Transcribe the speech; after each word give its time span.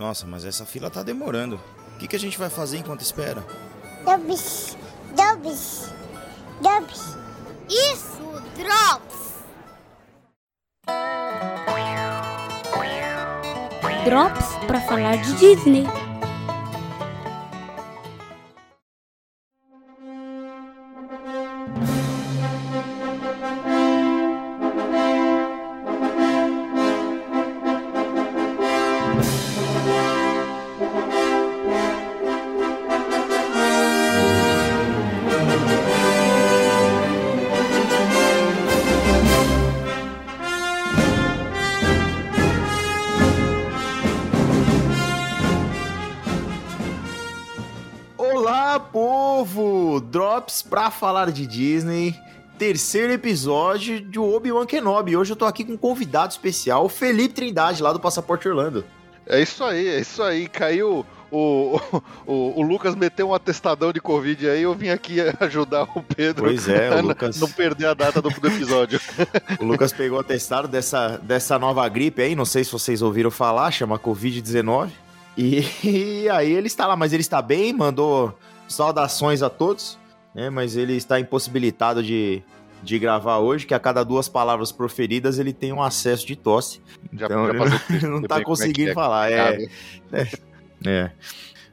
Nossa, 0.00 0.26
mas 0.26 0.46
essa 0.46 0.64
fila 0.64 0.88
tá 0.88 1.02
demorando. 1.02 1.60
O 1.94 1.98
que, 1.98 2.08
que 2.08 2.16
a 2.16 2.18
gente 2.18 2.38
vai 2.38 2.48
fazer 2.48 2.78
enquanto 2.78 3.02
espera? 3.02 3.44
Drops, 4.02 4.74
Drops, 5.14 5.92
Drops. 6.62 7.18
Isso, 7.68 8.42
Drops! 8.56 9.34
Drops 14.06 14.46
para 14.66 14.80
falar 14.80 15.16
de 15.16 15.34
Disney. 15.34 15.84
Pra 50.90 50.98
falar 50.98 51.30
de 51.30 51.46
Disney. 51.46 52.14
Terceiro 52.58 53.12
episódio 53.12 54.00
de 54.00 54.18
Obi-Wan 54.18 54.66
Kenobi. 54.66 55.16
Hoje 55.16 55.32
eu 55.32 55.36
tô 55.36 55.46
aqui 55.46 55.64
com 55.64 55.72
um 55.72 55.76
convidado 55.76 56.32
especial, 56.32 56.88
Felipe 56.88 57.34
Trindade, 57.34 57.82
lá 57.82 57.92
do 57.92 58.00
Passaporte 58.00 58.48
Orlando. 58.48 58.84
É 59.26 59.40
isso 59.40 59.62
aí, 59.64 59.88
é 59.88 60.00
isso 60.00 60.22
aí. 60.22 60.48
Caiu. 60.48 61.06
O, 61.32 61.80
o, 62.26 62.60
o 62.60 62.62
Lucas 62.62 62.96
meteu 62.96 63.28
um 63.28 63.34
atestadão 63.34 63.92
de 63.92 64.00
Covid 64.00 64.48
aí, 64.48 64.62
eu 64.62 64.74
vim 64.74 64.88
aqui 64.88 65.18
ajudar 65.38 65.84
o 65.94 66.02
Pedro 66.02 66.46
Pois 66.46 66.68
é, 66.68 66.90
o 66.90 66.94
a 66.98 67.00
Lucas- 67.00 67.38
não 67.38 67.48
perder 67.48 67.86
a 67.86 67.94
data 67.94 68.20
do, 68.20 68.28
do 68.30 68.48
episódio. 68.48 69.00
O 69.60 69.64
Lucas 69.64 69.92
pegou 69.92 70.18
o 70.18 70.20
atestado 70.20 70.66
dessa, 70.66 71.18
dessa 71.18 71.56
nova 71.56 71.88
gripe 71.88 72.20
aí, 72.20 72.34
não 72.34 72.44
sei 72.44 72.64
se 72.64 72.72
vocês 72.72 73.00
ouviram 73.00 73.30
falar, 73.30 73.70
chama 73.70 73.96
Covid-19. 73.96 74.90
E, 75.38 75.64
e 75.86 76.28
aí 76.28 76.50
ele 76.50 76.66
está 76.66 76.84
lá, 76.88 76.96
mas 76.96 77.12
ele 77.12 77.20
está 77.20 77.40
bem, 77.40 77.72
mandou 77.72 78.36
saudações 78.66 79.40
a 79.40 79.48
todos, 79.48 79.96
né? 80.34 80.50
Mas 80.50 80.76
ele 80.76 80.94
está 80.94 81.18
impossibilitado 81.18 82.02
de, 82.02 82.42
de 82.82 82.98
gravar 82.98 83.38
hoje, 83.38 83.66
que 83.66 83.74
a 83.74 83.78
cada 83.78 84.04
duas 84.04 84.28
palavras 84.28 84.72
proferidas 84.72 85.38
ele 85.38 85.52
tem 85.52 85.72
um 85.72 85.82
acesso 85.82 86.26
de 86.26 86.36
tosse. 86.36 86.80
Já, 87.12 87.26
Então 87.26 87.46
já 87.46 87.52
ele 87.90 88.06
não, 88.08 88.22
tá 88.22 88.36
como 88.36 88.40
é 88.40 88.44
conseguindo 88.44 88.90
é 88.90 88.94
falar. 88.94 89.30
É, 89.30 89.68
é. 90.86 91.10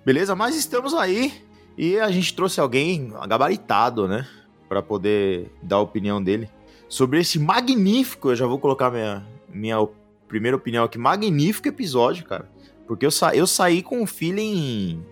Beleza, 0.06 0.36
mas 0.36 0.56
estamos 0.56 0.94
aí 0.94 1.34
e 1.78 2.00
a 2.00 2.10
gente 2.10 2.34
trouxe 2.34 2.60
alguém 2.60 3.14
gabaritado, 3.28 4.08
né? 4.08 4.28
Pra 4.68 4.82
poder 4.82 5.52
dar 5.62 5.78
a 5.78 5.82
opinião 5.82 6.22
dele 6.22 6.50
sobre 6.90 7.20
esse 7.20 7.40
magnífico. 7.40 8.30
Eu 8.30 8.36
já 8.36 8.46
vou 8.46 8.60
colocar 8.60 8.90
minha, 8.90 9.26
minha 9.50 9.78
primeira 10.28 10.58
opinião 10.58 10.84
aqui. 10.84 10.98
Magnífico 10.98 11.68
episódio, 11.68 12.26
cara. 12.26 12.50
Porque 12.88 13.06
eu, 13.06 13.12
sa 13.12 13.36
eu 13.36 13.46
saí 13.46 13.82
com 13.82 14.02
um 14.02 14.08
feeling 14.08 15.04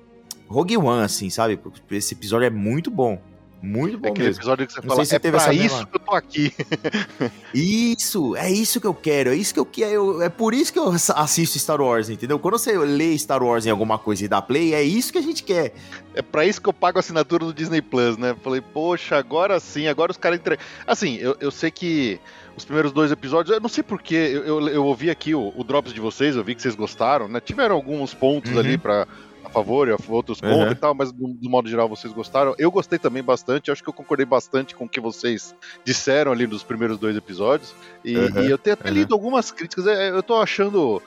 Rogue 0.47 0.77
One, 0.77 1.03
assim, 1.03 1.29
sabe? 1.29 1.57
Porque 1.57 1.81
Esse 1.95 2.13
episódio 2.13 2.45
é 2.45 2.49
muito 2.49 2.89
bom. 2.89 3.21
Muito 3.65 3.97
bom 3.97 4.07
É 4.07 4.11
aquele 4.11 4.27
mesmo. 4.27 4.39
episódio 4.41 4.67
que 4.67 4.73
você 4.73 4.81
Não 4.81 4.87
fala, 4.89 4.95
sei 4.97 5.05
se 5.05 5.15
é 5.15 5.19
teve 5.19 5.37
pra 5.37 5.43
essa 5.45 5.53
isso 5.53 5.63
mesma- 5.75 5.85
que 5.87 5.95
eu 5.95 5.99
tô 5.99 6.13
aqui. 6.15 6.53
Isso, 7.53 8.35
é 8.35 8.51
isso 8.51 8.81
que 8.81 8.87
eu 8.87 8.93
quero, 8.93 9.29
é 9.31 9.35
isso 9.35 9.53
que 9.53 9.59
eu 9.59 9.65
quero. 9.65 10.21
É 10.21 10.29
por 10.29 10.53
isso 10.53 10.71
que 10.73 10.79
eu 10.79 10.89
ass- 10.89 11.09
assisto 11.11 11.57
Star 11.57 11.81
Wars, 11.81 12.09
entendeu? 12.09 12.37
Quando 12.37 12.57
você 12.57 12.77
lê 12.77 13.17
Star 13.17 13.41
Wars 13.41 13.65
em 13.65 13.69
alguma 13.69 13.97
coisa 13.97 14.25
e 14.25 14.27
dá 14.27 14.41
play, 14.41 14.73
é 14.73 14.83
isso 14.83 15.11
que 15.11 15.17
a 15.17 15.21
gente 15.21 15.43
quer. 15.43 15.73
É 16.13 16.21
pra 16.21 16.45
isso 16.45 16.61
que 16.61 16.67
eu 16.69 16.73
pago 16.73 16.97
a 16.97 16.99
assinatura 16.99 17.45
do 17.45 17.53
Disney 17.53 17.81
Plus, 17.81 18.17
né? 18.17 18.35
Falei, 18.43 18.61
poxa, 18.61 19.15
agora 19.17 19.59
sim, 19.59 19.87
agora 19.87 20.11
os 20.11 20.17
caras 20.17 20.39
entregam. 20.39 20.63
Assim, 20.85 21.15
eu, 21.15 21.35
eu 21.39 21.51
sei 21.51 21.71
que 21.71 22.19
os 22.57 22.63
primeiros 22.65 22.91
dois 22.91 23.11
episódios, 23.11 23.53
eu 23.55 23.61
não 23.61 23.69
sei 23.69 23.83
porquê, 23.83 24.15
eu, 24.33 24.43
eu, 24.45 24.67
eu 24.69 24.85
ouvi 24.85 25.09
aqui 25.09 25.33
o, 25.35 25.53
o 25.55 25.63
Drops 25.63 25.93
de 25.93 25.99
vocês, 25.99 26.35
eu 26.35 26.43
vi 26.43 26.55
que 26.55 26.61
vocês 26.61 26.75
gostaram, 26.75 27.27
né? 27.27 27.39
Tiveram 27.39 27.75
alguns 27.75 28.13
pontos 28.13 28.51
Uhum. 28.51 28.59
ali 28.59 28.77
pra. 28.77 29.07
A 29.55 29.63
favor 29.63 29.87
e 29.87 29.95
outros 30.09 30.41
Uhum. 30.41 30.49
contra 30.49 30.71
e 30.71 30.75
tal, 30.75 30.93
mas 30.93 31.11
do, 31.13 31.27
do 31.33 31.49
modo 31.49 31.69
geral 31.69 31.87
vocês 31.87 32.11
gostaram. 32.13 32.53
Eu 32.57 32.69
gostei 32.69 32.99
também 32.99 33.23
bastante, 33.23 33.71
acho 33.71 33.81
que 33.81 33.87
eu 33.89 33.93
concordei 33.93 34.25
bastante 34.25 34.75
com 34.75 34.83
o 34.85 34.89
que 34.89 34.99
vocês 34.99 35.55
disseram 35.85 36.31
ali 36.33 36.45
nos 36.45 36.61
primeiros 36.63 36.97
dois 36.97 37.15
episódios. 37.15 37.73
E, 38.03 38.17
Uhum. 38.17 38.41
e 38.43 38.49
eu 38.49 38.57
tenho 38.57 38.73
até 38.73 38.89
Uhum. 38.89 38.95
lido 38.95 39.13
algumas 39.13 39.51
críticas, 39.51 39.87
é, 39.87 40.09
eu 40.09 40.21
tô 40.21 40.35
achando 40.41 41.01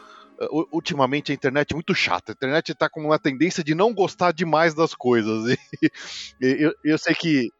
u- 0.50 0.69
ultimamente 0.72 1.31
a 1.31 1.34
internet 1.34 1.72
é 1.72 1.75
muito 1.75 1.94
chata. 1.94 2.32
A 2.32 2.34
internet 2.34 2.75
tá 2.75 2.88
com 2.88 3.03
uma 3.03 3.19
tendência 3.19 3.62
de 3.62 3.75
não 3.75 3.92
gostar 3.92 4.32
demais 4.32 4.72
das 4.75 4.94
coisas. 4.94 5.44
E, 6.41 6.47
e 6.47 6.62
eu, 6.62 6.72
eu 6.84 6.98
sei 6.98 7.15
que 7.15 7.50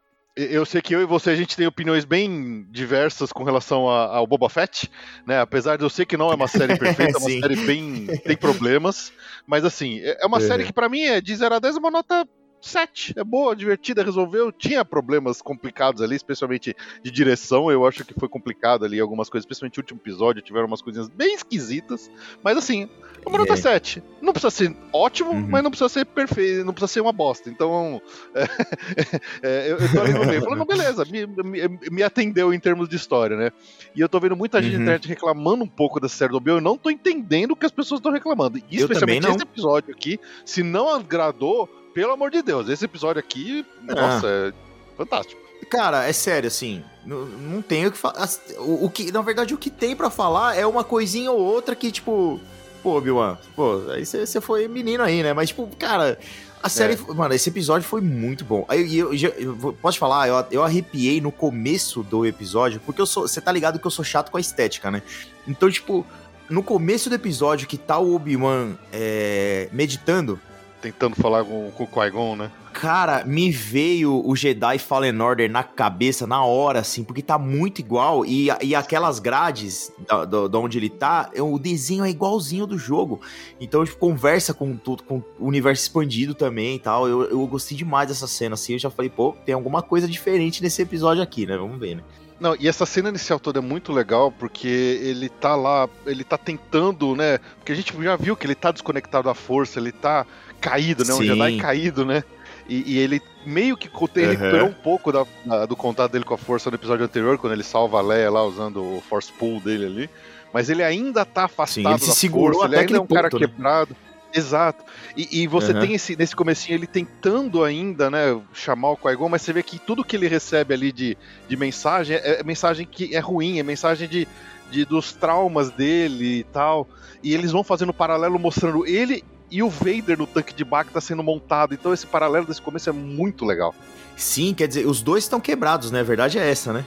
eu 0.43 0.65
sei 0.65 0.81
que 0.81 0.93
eu 0.95 1.01
e 1.01 1.05
você 1.05 1.29
a 1.31 1.35
gente 1.35 1.55
tem 1.55 1.67
opiniões 1.67 2.05
bem 2.05 2.65
diversas 2.71 3.31
com 3.31 3.43
relação 3.43 3.89
a- 3.89 4.15
ao 4.17 4.27
Boba 4.27 4.49
Fett, 4.49 4.89
né? 5.25 5.39
Apesar 5.39 5.77
de 5.77 5.83
eu 5.83 5.89
ser 5.89 6.05
que 6.05 6.17
não 6.17 6.31
é 6.31 6.35
uma 6.35 6.47
série 6.47 6.77
perfeita, 6.79 7.17
é 7.17 7.21
uma 7.21 7.29
série 7.41 7.55
bem 7.65 8.07
tem 8.23 8.37
problemas, 8.37 9.11
mas 9.47 9.63
assim, 9.65 9.99
é 9.99 10.17
é 10.21 10.25
uma 10.25 10.39
Uhum. 10.39 10.47
série 10.47 10.63
que 10.65 10.73
pra 10.73 10.89
mim 10.89 11.01
é 11.01 11.19
de 11.21 11.35
0 11.35 11.55
a 11.55 11.59
10 11.59 11.75
uma 11.77 11.91
nota 11.91 12.27
7. 12.61 13.13
É 13.17 13.23
boa, 13.23 13.55
divertida, 13.55 14.03
resolveu. 14.03 14.51
Tinha 14.51 14.83
problemas 14.85 15.41
complicados 15.41 16.01
ali, 16.01 16.15
especialmente 16.15 16.75
de 17.03 17.11
direção. 17.11 17.71
Eu 17.71 17.85
acho 17.85 18.03
que 18.05 18.13
foi 18.13 18.27
complicado 18.29 18.85
ali 18.85 18.99
algumas 18.99 19.29
coisas, 19.29 19.43
especialmente 19.45 19.77
no 19.77 19.81
último 19.83 19.99
episódio, 20.01 20.41
tiveram 20.41 20.67
umas 20.67 20.81
coisinhas 20.81 21.07
bem 21.09 21.33
esquisitas. 21.33 22.09
Mas 22.43 22.57
assim, 22.57 22.89
uma 23.25 23.37
nota 23.37 23.53
É. 23.53 23.57
7. 23.57 24.03
Não 24.21 24.33
precisa 24.33 24.51
ser 24.51 24.75
ótimo, 24.93 25.31
Uhum. 25.31 25.47
mas 25.49 25.63
não 25.63 25.71
precisa 25.71 25.89
ser 25.89 26.05
perfeito, 26.05 26.65
não 26.65 26.73
precisa 26.73 26.93
ser 26.93 27.01
uma 27.01 27.11
bosta. 27.13 27.49
Então, 27.49 28.01
é, 28.33 28.43
é, 29.43 29.71
eu, 29.71 29.77
eu 29.77 29.91
tô 29.91 30.01
ali 30.01 30.13
no 30.13 30.25
meio, 30.25 30.41
falando, 30.41 30.65
beleza, 30.65 31.05
me, 31.05 31.25
me, 31.25 31.79
me 31.91 32.03
atendeu 32.03 32.53
em 32.53 32.59
termos 32.59 32.87
de 32.89 32.95
história, 32.95 33.35
né? 33.37 33.51
E 33.95 34.01
eu 34.01 34.09
tô 34.09 34.19
vendo 34.19 34.35
muita 34.35 34.61
gente 34.61 34.73
Uhum. 34.73 34.79
na 34.79 34.83
internet 34.83 35.07
reclamando 35.07 35.63
um 35.63 35.67
pouco 35.67 35.99
dessa 35.99 36.15
série 36.15 36.31
do 36.31 36.37
Obi, 36.37 36.51
eu 36.51 36.61
não 36.61 36.77
tô 36.77 36.89
entendendo 36.89 37.51
o 37.51 37.55
que 37.55 37.65
as 37.65 37.71
pessoas 37.71 37.99
estão 37.99 38.11
reclamando. 38.11 38.57
E 38.57 38.61
Eu 38.61 38.65
também 38.65 38.79
especialmente 38.83 39.23
não. 39.23 39.31
esse 39.35 39.43
episódio 39.43 39.93
aqui, 39.93 40.19
se 40.45 40.61
não 40.63 40.93
agradou, 40.93 41.69
pelo 41.93 42.11
amor 42.13 42.31
de 42.31 42.41
Deus, 42.41 42.69
esse 42.69 42.85
episódio 42.85 43.19
aqui, 43.19 43.65
nossa, 43.81 44.27
é 44.27 44.53
fantástico. 44.97 45.41
Cara, 45.69 46.07
é 46.07 46.13
sério, 46.13 46.47
assim, 46.47 46.83
não, 47.05 47.25
não 47.25 47.61
tem 47.61 47.85
o 47.85 47.91
que 47.91 47.97
falar. 47.97 48.29
O, 48.59 48.85
o 48.85 48.89
que, 48.89 49.11
na 49.11 49.21
verdade, 49.21 49.53
o 49.53 49.57
que 49.57 49.69
tem 49.69 49.95
pra 49.95 50.09
falar 50.09 50.55
é 50.55 50.65
uma 50.65 50.83
coisinha 50.83 51.31
ou 51.31 51.39
outra 51.39 51.75
que, 51.75 51.91
tipo, 51.91 52.39
pô, 52.81 52.97
Obi-Wan, 52.97 53.37
pô, 53.55 53.81
aí 53.91 54.05
você 54.05 54.41
foi 54.41 54.67
menino 54.67 55.03
aí, 55.03 55.21
né? 55.21 55.33
Mas, 55.33 55.49
tipo, 55.49 55.67
cara, 55.77 56.17
a 56.61 56.67
série, 56.69 56.97
mano, 57.13 57.33
esse 57.33 57.49
episódio 57.49 57.87
foi 57.87 58.01
muito 58.01 58.43
bom. 58.43 58.65
Aí 58.67 58.97
eu, 58.97 59.13
eu, 59.13 59.33
eu 59.37 59.77
posso 59.81 59.97
falar, 59.97 60.27
eu, 60.27 60.45
eu 60.51 60.63
arrepiei 60.63 61.21
no 61.21 61.31
começo 61.31 62.03
do 62.03 62.25
episódio, 62.25 62.81
porque 62.85 63.01
eu 63.01 63.05
sou, 63.05 63.27
você 63.27 63.39
tá 63.39 63.51
ligado 63.51 63.79
que 63.79 63.87
eu 63.87 63.91
sou 63.91 64.03
chato 64.03 64.29
com 64.29 64.37
a 64.37 64.41
estética, 64.41 64.91
né? 64.91 65.01
Então, 65.47 65.69
tipo, 65.69 66.05
no 66.49 66.61
começo 66.61 67.09
do 67.09 67.15
episódio 67.15 67.67
que 67.67 67.77
tá 67.77 67.97
o 67.97 68.13
Obi-Wan 68.13 68.75
é, 68.91 69.69
meditando, 69.71 70.39
Tentando 70.81 71.15
falar 71.15 71.43
com, 71.43 71.69
com 71.71 71.83
o 71.83 71.87
Qui-Gon, 71.87 72.35
né? 72.37 72.51
Cara, 72.71 73.25
me 73.25 73.51
veio 73.51 74.25
o 74.25 74.33
Jedi 74.35 74.77
Fallen 74.79 75.19
Order 75.19 75.51
na 75.51 75.63
cabeça 75.63 76.25
na 76.25 76.41
hora, 76.45 76.79
assim, 76.79 77.03
porque 77.03 77.21
tá 77.21 77.37
muito 77.37 77.79
igual. 77.79 78.25
E, 78.25 78.47
e 78.61 78.73
aquelas 78.73 79.19
grades 79.19 79.91
da, 80.07 80.23
da- 80.23 80.47
da 80.47 80.57
onde 80.59 80.77
ele 80.77 80.89
tá, 80.89 81.29
o 81.37 81.59
desenho 81.59 82.05
é 82.05 82.09
igualzinho 82.09 82.65
do 82.65 82.77
jogo. 82.77 83.19
Então, 83.59 83.83
tipo, 83.83 83.97
conversa 83.97 84.53
com, 84.53 84.77
tudo, 84.77 85.03
com 85.03 85.21
o 85.37 85.47
universo 85.47 85.81
expandido 85.83 86.33
também 86.33 86.75
e 86.75 86.79
tal. 86.79 87.09
Eu, 87.09 87.23
eu 87.29 87.45
gostei 87.47 87.75
demais 87.77 88.07
dessa 88.07 88.27
cena, 88.27 88.53
assim. 88.53 88.73
Eu 88.73 88.79
já 88.79 88.89
falei, 88.89 89.09
pô, 89.09 89.35
tem 89.45 89.53
alguma 89.55 89.81
coisa 89.81 90.07
diferente 90.07 90.63
nesse 90.63 90.81
episódio 90.81 91.21
aqui, 91.21 91.45
né? 91.45 91.57
Vamos 91.57 91.77
ver, 91.79 91.95
né? 91.97 92.03
Não, 92.39 92.55
e 92.57 92.69
essa 92.69 92.85
cena 92.85 93.09
inicial 93.09 93.37
toda 93.37 93.59
é 93.59 93.61
muito 93.61 93.91
legal, 93.91 94.31
porque 94.31 94.65
ele 95.03 95.27
tá 95.27 95.57
lá, 95.57 95.89
ele 96.05 96.23
tá 96.23 96.37
tentando, 96.37 97.13
né? 97.13 97.37
Porque 97.57 97.73
a 97.73 97.75
gente 97.75 97.91
já 98.01 98.15
viu 98.15 98.33
que 98.37 98.45
ele 98.47 98.55
tá 98.55 98.71
desconectado 98.71 99.25
da 99.25 99.33
força, 99.33 99.77
ele 99.77 99.91
tá 99.91 100.25
caído, 100.59 101.03
né? 101.05 101.13
Um 101.13 101.17
Sim. 101.17 101.25
Jedi 101.25 101.57
caído, 101.57 102.05
né? 102.05 102.23
E, 102.67 102.93
e 102.93 102.99
ele 102.99 103.19
meio 103.45 103.75
que 103.75 103.87
Aham. 103.87 104.27
recuperou 104.29 104.67
um 104.67 104.73
pouco 104.73 105.11
da- 105.11 105.25
da- 105.43 105.65
do 105.65 105.75
contato 105.75 106.11
dele 106.11 106.23
com 106.23 106.35
a 106.35 106.37
força 106.37 106.69
no 106.69 106.75
episódio 106.75 107.03
anterior, 107.03 107.37
quando 107.37 107.53
ele 107.53 107.63
salva 107.63 107.97
a 107.97 108.01
Leia 108.01 108.29
lá 108.29 108.43
usando 108.45 108.83
o 108.83 109.01
Force 109.09 109.31
Pull 109.31 109.59
dele 109.59 109.85
ali. 109.85 110.09
Mas 110.53 110.69
ele 110.69 110.83
ainda 110.83 111.25
tá 111.25 111.45
afastado 111.45 111.83
Sim, 111.83 111.89
ele 111.89 111.99
se 111.99 112.07
da 112.07 112.13
segurou 112.13 112.53
força, 112.53 112.67
ele 112.67 112.75
até 112.75 112.81
ainda 112.85 112.97
é 112.97 112.99
um 112.99 113.03
aquele 113.05 113.15
cara 113.17 113.29
ponto, 113.29 113.41
né? 113.41 113.47
quebrado. 113.47 113.95
Exato. 114.31 114.83
E, 115.17 115.41
e 115.41 115.47
você 115.47 115.71
Aham. 115.71 115.79
tem 115.81 115.93
esse, 115.95 116.15
nesse 116.15 116.35
comecinho 116.35 116.75
ele 116.75 116.85
tentando 116.85 117.63
ainda, 117.63 118.11
né, 118.11 118.39
chamar 118.53 118.91
o 118.91 118.97
Qui-Gon, 118.97 119.27
mas 119.29 119.41
você 119.41 119.51
vê 119.51 119.63
que 119.63 119.79
tudo 119.79 120.03
que 120.03 120.15
ele 120.15 120.27
recebe 120.27 120.71
ali 120.71 120.91
de, 120.91 121.17
de 121.47 121.57
mensagem 121.57 122.15
é, 122.17 122.39
é 122.39 122.43
mensagem 122.43 122.85
que 122.85 123.15
é 123.15 123.19
ruim, 123.19 123.57
é 123.57 123.63
mensagem 123.63 124.07
de, 124.07 124.27
de 124.69 124.85
dos 124.85 125.13
traumas 125.13 125.71
dele 125.71 126.39
e 126.39 126.43
tal. 126.43 126.87
E 127.23 127.33
eles 127.33 127.51
vão 127.51 127.63
fazendo 127.63 127.91
paralelo 127.91 128.37
mostrando 128.37 128.85
ele 128.85 129.23
e 129.51 129.61
o 129.63 129.69
Vader 129.69 130.17
no 130.17 130.27
tanque 130.27 130.53
de 130.53 130.63
Bacta 130.63 130.99
sendo 131.01 131.23
montado. 131.23 131.73
Então 131.73 131.93
esse 131.93 132.05
paralelo 132.05 132.45
desse 132.45 132.61
começo 132.61 132.89
é 132.89 132.93
muito 132.93 133.45
legal. 133.45 133.73
Sim, 134.15 134.53
quer 134.53 134.67
dizer, 134.67 134.85
os 134.85 135.01
dois 135.01 135.23
estão 135.23 135.39
quebrados, 135.39 135.91
né? 135.91 136.01
A 136.01 136.03
verdade 136.03 136.37
é 136.37 136.49
essa, 136.49 136.73
né? 136.73 136.85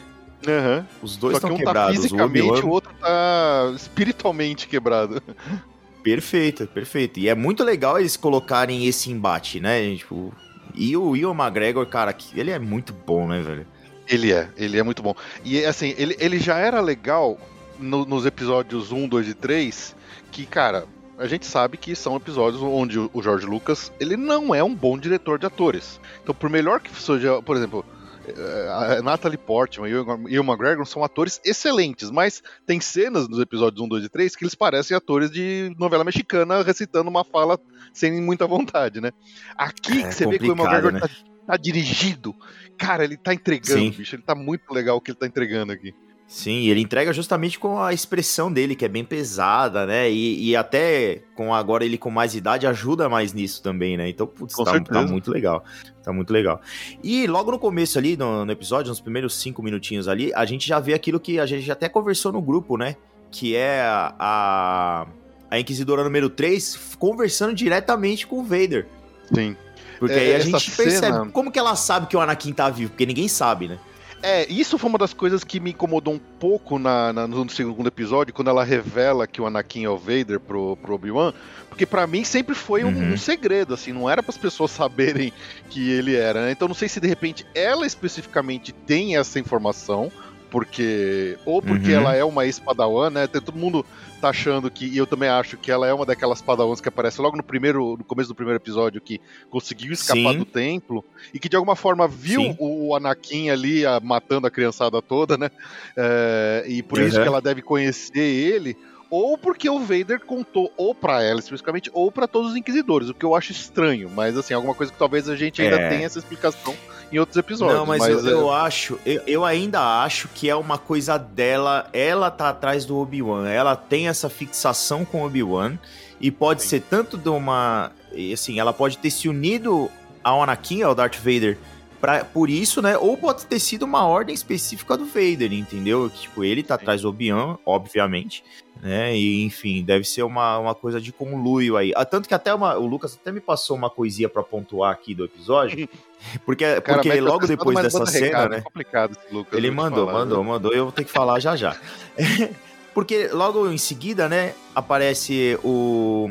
Os 1.03 1.17
dois 1.17 1.39
Só 1.39 1.47
que 1.47 1.47
estão 1.47 1.55
um 1.55 1.59
tá 1.59 1.65
quebrados. 1.65 1.99
o 1.99 2.03
fisicamente, 2.03 2.43
Obi-Wan 2.49 2.65
o 2.67 2.71
outro 2.71 2.93
tá 3.01 3.73
espiritualmente 3.77 4.67
quebrado. 4.67 5.23
Perfeito, 6.03 6.67
perfeito. 6.67 7.21
E 7.21 7.29
é 7.29 7.35
muito 7.35 7.63
legal 7.63 7.97
eles 7.99 8.17
colocarem 8.17 8.87
esse 8.89 9.09
embate, 9.09 9.61
né? 9.61 9.95
Tipo, 9.95 10.35
e 10.75 10.97
o 10.97 11.15
Ian 11.15 11.31
McGregor, 11.31 11.87
cara, 11.87 12.13
que- 12.13 12.39
ele 12.39 12.51
é 12.51 12.59
muito 12.59 12.93
bom, 12.93 13.29
né, 13.29 13.41
velho? 13.41 13.65
Ele 14.09 14.33
é, 14.33 14.49
ele 14.57 14.77
é 14.77 14.83
muito 14.83 15.01
bom. 15.01 15.15
E 15.45 15.65
assim, 15.65 15.95
ele, 15.97 16.17
ele 16.19 16.41
já 16.41 16.59
era 16.59 16.81
legal 16.81 17.39
no- 17.79 18.05
nos 18.05 18.27
episódios 18.27 18.91
1, 18.91 19.07
2 19.07 19.29
e 19.29 19.35
3, 19.35 19.95
que, 20.33 20.45
cara, 20.45 20.87
a 21.23 21.27
gente 21.29 21.47
sabe 21.47 21.77
que 21.77 21.95
são 21.95 22.17
episódios 22.17 22.61
onde 22.61 22.99
o 22.99 23.23
George 23.23 23.47
Lucas, 23.47 23.93
ele 24.01 24.17
não 24.17 24.53
é 24.53 24.63
um 24.63 24.75
bom 24.75 24.99
diretor 24.99 25.39
de 25.39 25.47
atores. 25.47 26.01
Então, 26.21 26.35
por 26.35 26.51
melhor 26.51 26.81
que 26.81 26.91
seja, 27.01 27.41
por 27.41 27.57
exemplo, 27.57 27.85
eh, 28.27 28.97
a 28.99 29.03
Natalie 29.03 29.39
Portman 29.39 29.89
e 29.89 30.39
o 30.39 30.43
McGregor 30.43 30.85
são 30.85 31.05
atores 31.05 31.41
excelentes, 31.45 32.11
mas 32.11 32.43
tem 32.67 32.81
cenas 32.81 33.29
nos 33.29 33.39
episódios 33.39 33.81
1, 33.81 33.89
2 33.89 34.05
e 34.05 34.09
3 34.09 34.35
que 34.35 34.43
eles 34.43 34.57
parecem 34.57 34.97
atores 34.97 35.31
de 35.31 35.73
novela 35.79 36.03
mexicana 36.03 36.61
recitando 36.61 37.09
uma 37.09 37.25
fala 37.25 37.57
sem 37.93 38.21
muita 38.21 38.45
vontade, 38.45 39.01
né? 39.01 39.13
Aqui 39.57 40.03
É 40.03 40.09
que 40.09 40.15
você 40.15 40.27
vê 40.27 40.41
que 40.41 40.51
o 40.51 40.57
McGregor 40.57 40.93
né? 40.93 41.01
tá, 41.01 41.09
tá 41.47 41.57
dirigido. 41.57 42.35
Cara, 42.77 43.05
ele 43.05 43.17
tá 43.17 43.33
entregando, 43.33 43.79
Sim. 43.79 43.91
bicho. 43.91 44.17
Ele 44.17 44.23
tá 44.23 44.35
muito 44.35 44.73
legal 44.75 44.97
o 44.97 45.01
que 45.01 45.13
ele 45.13 45.19
tá 45.19 45.27
entregando 45.27 45.73
aqui. 45.73 45.95
Sim, 46.27 46.67
ele 46.69 46.81
entrega 46.81 47.13
justamente 47.13 47.59
com 47.59 47.79
a 47.79 47.93
expressão 47.93 48.51
dele, 48.51 48.75
que 48.75 48.87
é 48.87 48.89
bem 48.89 49.05
pesada, 49.05 49.85
né? 49.85 50.11
E, 50.11 50.49
e 50.49 50.57
até 50.57 51.23
com 51.35 51.55
agora 51.55 51.85
ele 51.85 51.99
com 51.99 52.11
mais 52.11 52.35
idade 52.35 52.67
ajuda 52.67 53.07
mais 53.07 53.35
nisso 53.35 53.63
também, 53.63 53.99
né? 53.99 54.09
Então, 54.09 54.27
putz, 54.27 54.55
tá, 54.57 54.81
tá 54.81 55.03
muito 55.03 55.31
legal. 55.31 55.63
Tá 56.03 56.11
muito 56.11 56.33
legal. 56.33 56.61
E 57.05 57.27
logo 57.27 57.51
no 57.51 57.59
começo 57.59 57.99
ali, 57.99 58.17
no, 58.17 58.47
no 58.47 58.53
episódio, 58.53 58.89
nos 58.89 58.99
primeiros 59.01 59.35
cinco 59.35 59.63
minutinhos 59.63 60.09
ali, 60.09 60.33
a 60.35 60.47
gente 60.47 60.67
já 60.67 60.81
vê 60.81 60.95
aquilo 60.95 61.21
que 61.21 61.39
a 61.39 61.45
gente 61.45 61.71
até 61.71 61.87
conversou 61.87 62.33
no 62.33 62.41
grupo, 62.41 62.79
né? 62.79 62.97
Que 63.31 63.55
é 63.55 63.83
a, 63.83 65.07
a, 65.51 65.59
Inquisidora 65.59 66.03
número 66.03 66.31
3 66.31 66.97
conversando 66.99 67.55
diretamente 67.55 68.27
com 68.27 68.41
o 68.41 68.43
Vader. 68.43 68.87
Sim. 69.35 69.55
Porque 69.99 70.15
É, 70.15 70.19
aí 70.19 70.35
a 70.35 70.39
gente 70.39 70.71
percebe 70.71 71.13
cena- 71.13 71.31
como 71.31 71.53
que 71.53 71.59
ela 71.59 71.77
sabe 71.77 72.07
que 72.07 72.17
o 72.17 72.21
Anakin 72.21 72.53
tá 72.53 72.69
vivo, 72.69 72.91
porque 72.91 73.07
ninguém 73.07 73.29
sabe, 73.29 73.69
né? 73.69 73.79
É, 74.25 74.47
isso 74.53 74.79
foi 74.79 74.89
uma 74.89 74.99
das 74.99 75.13
coisas 75.13 75.43
que 75.43 75.59
me 75.59 75.71
incomodou 75.73 76.15
um 76.15 76.21
pouco 76.39 76.79
na, 76.79 77.13
na- 77.13 77.27
no 77.27 77.51
segundo 77.51 77.89
episódio, 77.89 78.33
quando 78.33 78.49
ela 78.51 78.63
revela 78.63 79.27
que 79.27 79.41
o 79.41 79.47
Anakin 79.47 79.85
é 79.85 79.89
o 79.89 79.99
Vader 79.99 80.39
pro, 80.39 80.77
pro 80.77 80.95
Obi-Wan, 80.95 81.33
porque 81.69 81.85
pra 81.85 82.07
mim 82.07 82.23
sempre 82.23 82.55
foi 82.55 82.85
um, 82.85 82.89
Uhum. 82.93 83.13
um 83.15 83.17
segredo, 83.17 83.75
assim, 83.75 83.93
não 83.93 84.09
era 84.09 84.23
para 84.23 84.31
as 84.31 84.39
pessoas 84.39 84.71
saberem 85.27 85.33
que 85.69 85.91
ele 85.91 86.15
era, 86.15 86.45
né? 86.47 86.53
Então 86.53 86.69
não 86.69 86.75
sei 86.75 86.89
se 86.89 87.01
de 87.01 87.09
repente 87.09 87.45
ela 87.53 87.85
especificamente 87.85 88.73
tem 88.73 89.17
essa 89.17 89.41
informação, 89.41 90.13
porque 90.53 91.39
ou 91.47 91.63
porque 91.63 91.89
Uhum. 91.89 91.97
ela 92.01 92.15
é 92.15 92.23
uma 92.23 92.45
ex-padawan, 92.45 93.09
né? 93.11 93.27
Tem, 93.27 93.41
todo 93.41 93.59
mundo 93.59 93.85
tá 94.21 94.29
achando 94.29 94.71
que, 94.71 94.85
e 94.87 94.97
eu 94.97 95.07
também 95.07 95.29
acho 95.29 95.57
que 95.57 95.71
ela 95.73 95.85
é 95.89 95.93
uma 95.93 96.07
daquelas 96.07 96.41
padawans 96.41 96.81
que 96.81 96.89
aparece 96.89 97.21
logo 97.21 97.37
no 97.37 97.43
primeiro, 97.43 97.97
no 97.99 98.05
começo 98.05 98.29
do 98.29 98.35
primeiro 98.37 98.59
episódio, 98.61 99.01
que 99.01 99.21
conseguiu 99.51 99.93
escapar 99.93 100.33
Sim. 100.35 100.39
do 100.39 100.45
templo 100.45 101.05
e 101.35 101.41
que 101.41 101.49
de 101.49 101.57
alguma 101.57 101.75
forma 101.75 102.07
viu 102.07 102.41
Sim. 102.43 102.57
o 102.61 102.95
Anakin 102.95 103.51
ali 103.51 103.85
ah, 103.85 103.99
matando 104.01 104.47
a 104.47 104.51
criançada 104.51 105.01
toda, 105.03 105.37
né? 105.37 105.51
É, 105.97 106.65
e 106.69 106.83
por 106.83 107.01
isso 107.01 107.17
Uhum. 107.17 107.23
que 107.23 107.29
ela 107.29 107.41
deve 107.41 107.63
conhecer 107.63 108.21
ele. 108.21 108.77
Ou 109.15 109.37
porque 109.37 109.69
o 109.69 109.79
Vader 109.79 110.21
contou, 110.21 110.73
ou 110.75 110.95
pra 110.95 111.23
ela 111.23 111.39
especificamente, 111.39 111.91
ou 111.93 112.11
pra 112.11 112.27
todos 112.27 112.53
os 112.53 112.57
inquisidores, 112.57 113.11
o 113.11 113.15
que 113.15 113.27
eu 113.27 113.37
acho 113.37 113.53
estranho, 113.53 114.09
mas 114.09 114.39
assim, 114.39 114.55
alguma 114.55 114.75
coisa 114.75 114.91
que 114.91 114.99
talvez 114.99 115.29
a 115.29 115.37
gente 115.37 115.61
ainda 115.61 115.77
É. 115.77 115.89
tenha 115.91 116.07
essa 116.07 116.19
explicação 116.19 116.75
em 117.13 117.19
outros 117.19 117.37
episódios. 117.37 117.79
Não, 117.79 117.85
mas, 117.85 118.03
eu, 118.03 118.27
é, 118.27 118.33
eu 118.33 118.51
acho, 118.51 118.99
eu, 119.05 119.21
eu 119.27 119.45
ainda 119.45 120.03
acho 120.03 120.29
que 120.29 120.49
é 120.49 120.57
uma 120.57 120.79
coisa 120.79 121.19
dela, 121.19 121.91
ela 121.93 122.31
tá 122.31 122.49
atrás 122.49 122.87
do 122.87 122.97
Obi-Wan, 122.97 123.47
ela 123.51 123.77
tem 123.77 124.09
essa 124.09 124.31
fixação 124.31 125.05
com 125.05 125.21
o 125.21 125.27
Obi-Wan, 125.27 125.77
e 126.19 126.31
pode 126.31 126.63
Sim. 126.63 126.69
ser 126.69 126.81
tanto 126.81 127.19
de 127.19 127.29
uma, 127.29 127.93
assim, 128.33 128.59
ela 128.59 128.73
pode 128.73 128.97
ter 128.97 129.11
se 129.11 129.29
unido 129.29 129.91
ao 130.25 130.43
Anakin, 130.43 130.81
ao 130.81 130.95
Darth 130.95 131.17
Vader, 131.17 131.59
pra, 132.03 132.25
por 132.25 132.51
isso, 132.51 132.83
né, 132.83 132.99
ou 132.99 133.17
pode 133.17 133.47
ter 133.47 133.61
sido 133.61 133.85
uma 133.85 134.05
ordem 134.05 134.35
específica 134.35 134.97
do 134.97 135.07
Vader, 135.07 135.53
entendeu? 135.53 136.11
Que, 136.11 136.23
Tipo, 136.23 136.43
ele 136.43 136.63
tá 136.63 136.75
atrás 136.75 137.03
do 137.03 137.09
Obi-Wan, 137.09 137.59
obviamente, 137.65 138.43
né, 138.83 139.17
e 139.17 139.45
enfim, 139.45 139.85
deve 139.85 140.05
ser 140.05 140.25
uma, 140.25 140.59
uma 140.59 140.75
coisa 140.75 141.01
de 141.01 141.13
conluio 141.13 141.77
aí. 141.77 141.93
Ah, 141.95 142.05
tanto 142.05 142.27
que 142.29 142.35
até 142.35 142.53
uma, 142.53 142.77
o 142.77 142.87
Lucas 142.87 143.17
até 143.21 143.31
me 143.31 143.41
passou 143.41 143.77
uma 143.77 143.89
coisinha 143.89 144.29
pra 144.29 144.43
pontuar 144.43 144.91
aqui 144.91 145.15
do 145.15 145.25
episódio, 145.25 145.89
porque, 146.45 146.65
cara, 146.65 146.81
porque 146.83 147.09
mete 147.09 147.21
logo 147.21 147.47
depois 147.47 147.81
dessa 147.81 148.05
cena, 148.05 148.27
recado, 148.27 148.51
né, 148.51 148.57
É 148.59 148.61
complicado 148.61 149.13
esse 149.13 149.33
Lucas. 149.33 149.57
ele 149.57 149.71
mandou, 149.71 150.07
falar, 150.07 150.19
mandou, 150.19 150.43
viu? 150.43 150.53
mandou, 150.53 150.73
eu 150.73 150.85
vou 150.85 150.93
ter 150.93 151.05
que 151.05 151.13
falar 151.13 151.39
já 151.39 151.55
já. 151.55 151.77
Porque 152.95 153.29
logo 153.29 153.71
em 153.71 153.79
seguida, 153.79 154.29
né, 154.29 154.55
aparece 154.75 155.59
o. 155.65 156.31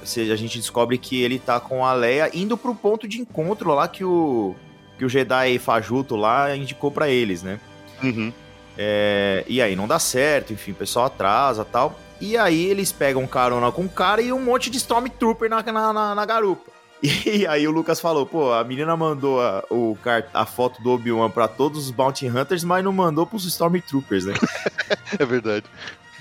Ou 0.00 0.06
seja, 0.06 0.32
a 0.32 0.36
gente 0.36 0.58
descobre 0.58 0.98
que 0.98 1.22
ele 1.22 1.38
tá 1.38 1.60
com 1.60 1.84
a 1.84 1.92
Leia 1.92 2.30
indo 2.34 2.56
pro 2.56 2.74
ponto 2.74 3.06
de 3.06 3.20
encontro 3.20 3.72
lá 3.72 3.86
que 3.86 4.04
o. 4.04 4.56
Que 5.00 5.04
o 5.06 5.08
Jedi 5.08 5.58
Fajuto 5.58 6.14
lá 6.14 6.54
indicou 6.54 6.90
pra 6.90 7.08
eles, 7.08 7.42
né? 7.42 7.58
Uhum. 8.02 8.30
É, 8.76 9.46
e 9.48 9.62
aí 9.62 9.74
não 9.74 9.88
dá 9.88 9.98
certo, 9.98 10.52
enfim, 10.52 10.72
o 10.72 10.74
pessoal 10.74 11.06
atrasa 11.06 11.64
tal. 11.64 11.98
E 12.20 12.36
aí 12.36 12.66
eles 12.66 12.92
pegam 12.92 13.26
carona 13.26 13.72
com 13.72 13.86
o 13.86 13.88
cara 13.88 14.20
e 14.20 14.30
um 14.30 14.38
monte 14.38 14.68
de 14.68 14.76
Stormtrooper 14.76 15.48
na, 15.48 15.62
na, 15.62 15.90
na, 15.90 16.14
na 16.14 16.26
garupa. 16.26 16.70
E 17.02 17.46
aí 17.46 17.66
o 17.66 17.70
Lucas 17.70 17.98
falou, 17.98 18.26
pô, 18.26 18.52
a 18.52 18.62
menina 18.62 18.94
mandou 18.94 19.40
a, 19.40 19.64
o, 19.70 19.96
a 20.34 20.44
foto 20.44 20.82
do 20.82 20.90
Obi-Wan 20.90 21.30
pra 21.30 21.48
todos 21.48 21.86
os 21.86 21.90
Bounty 21.90 22.28
Hunters, 22.28 22.62
mas 22.62 22.84
não 22.84 22.92
mandou 22.92 23.26
pros 23.26 23.46
Stormtroopers, 23.46 24.26
né? 24.26 24.34
É 25.18 25.24
verdade. 25.24 25.64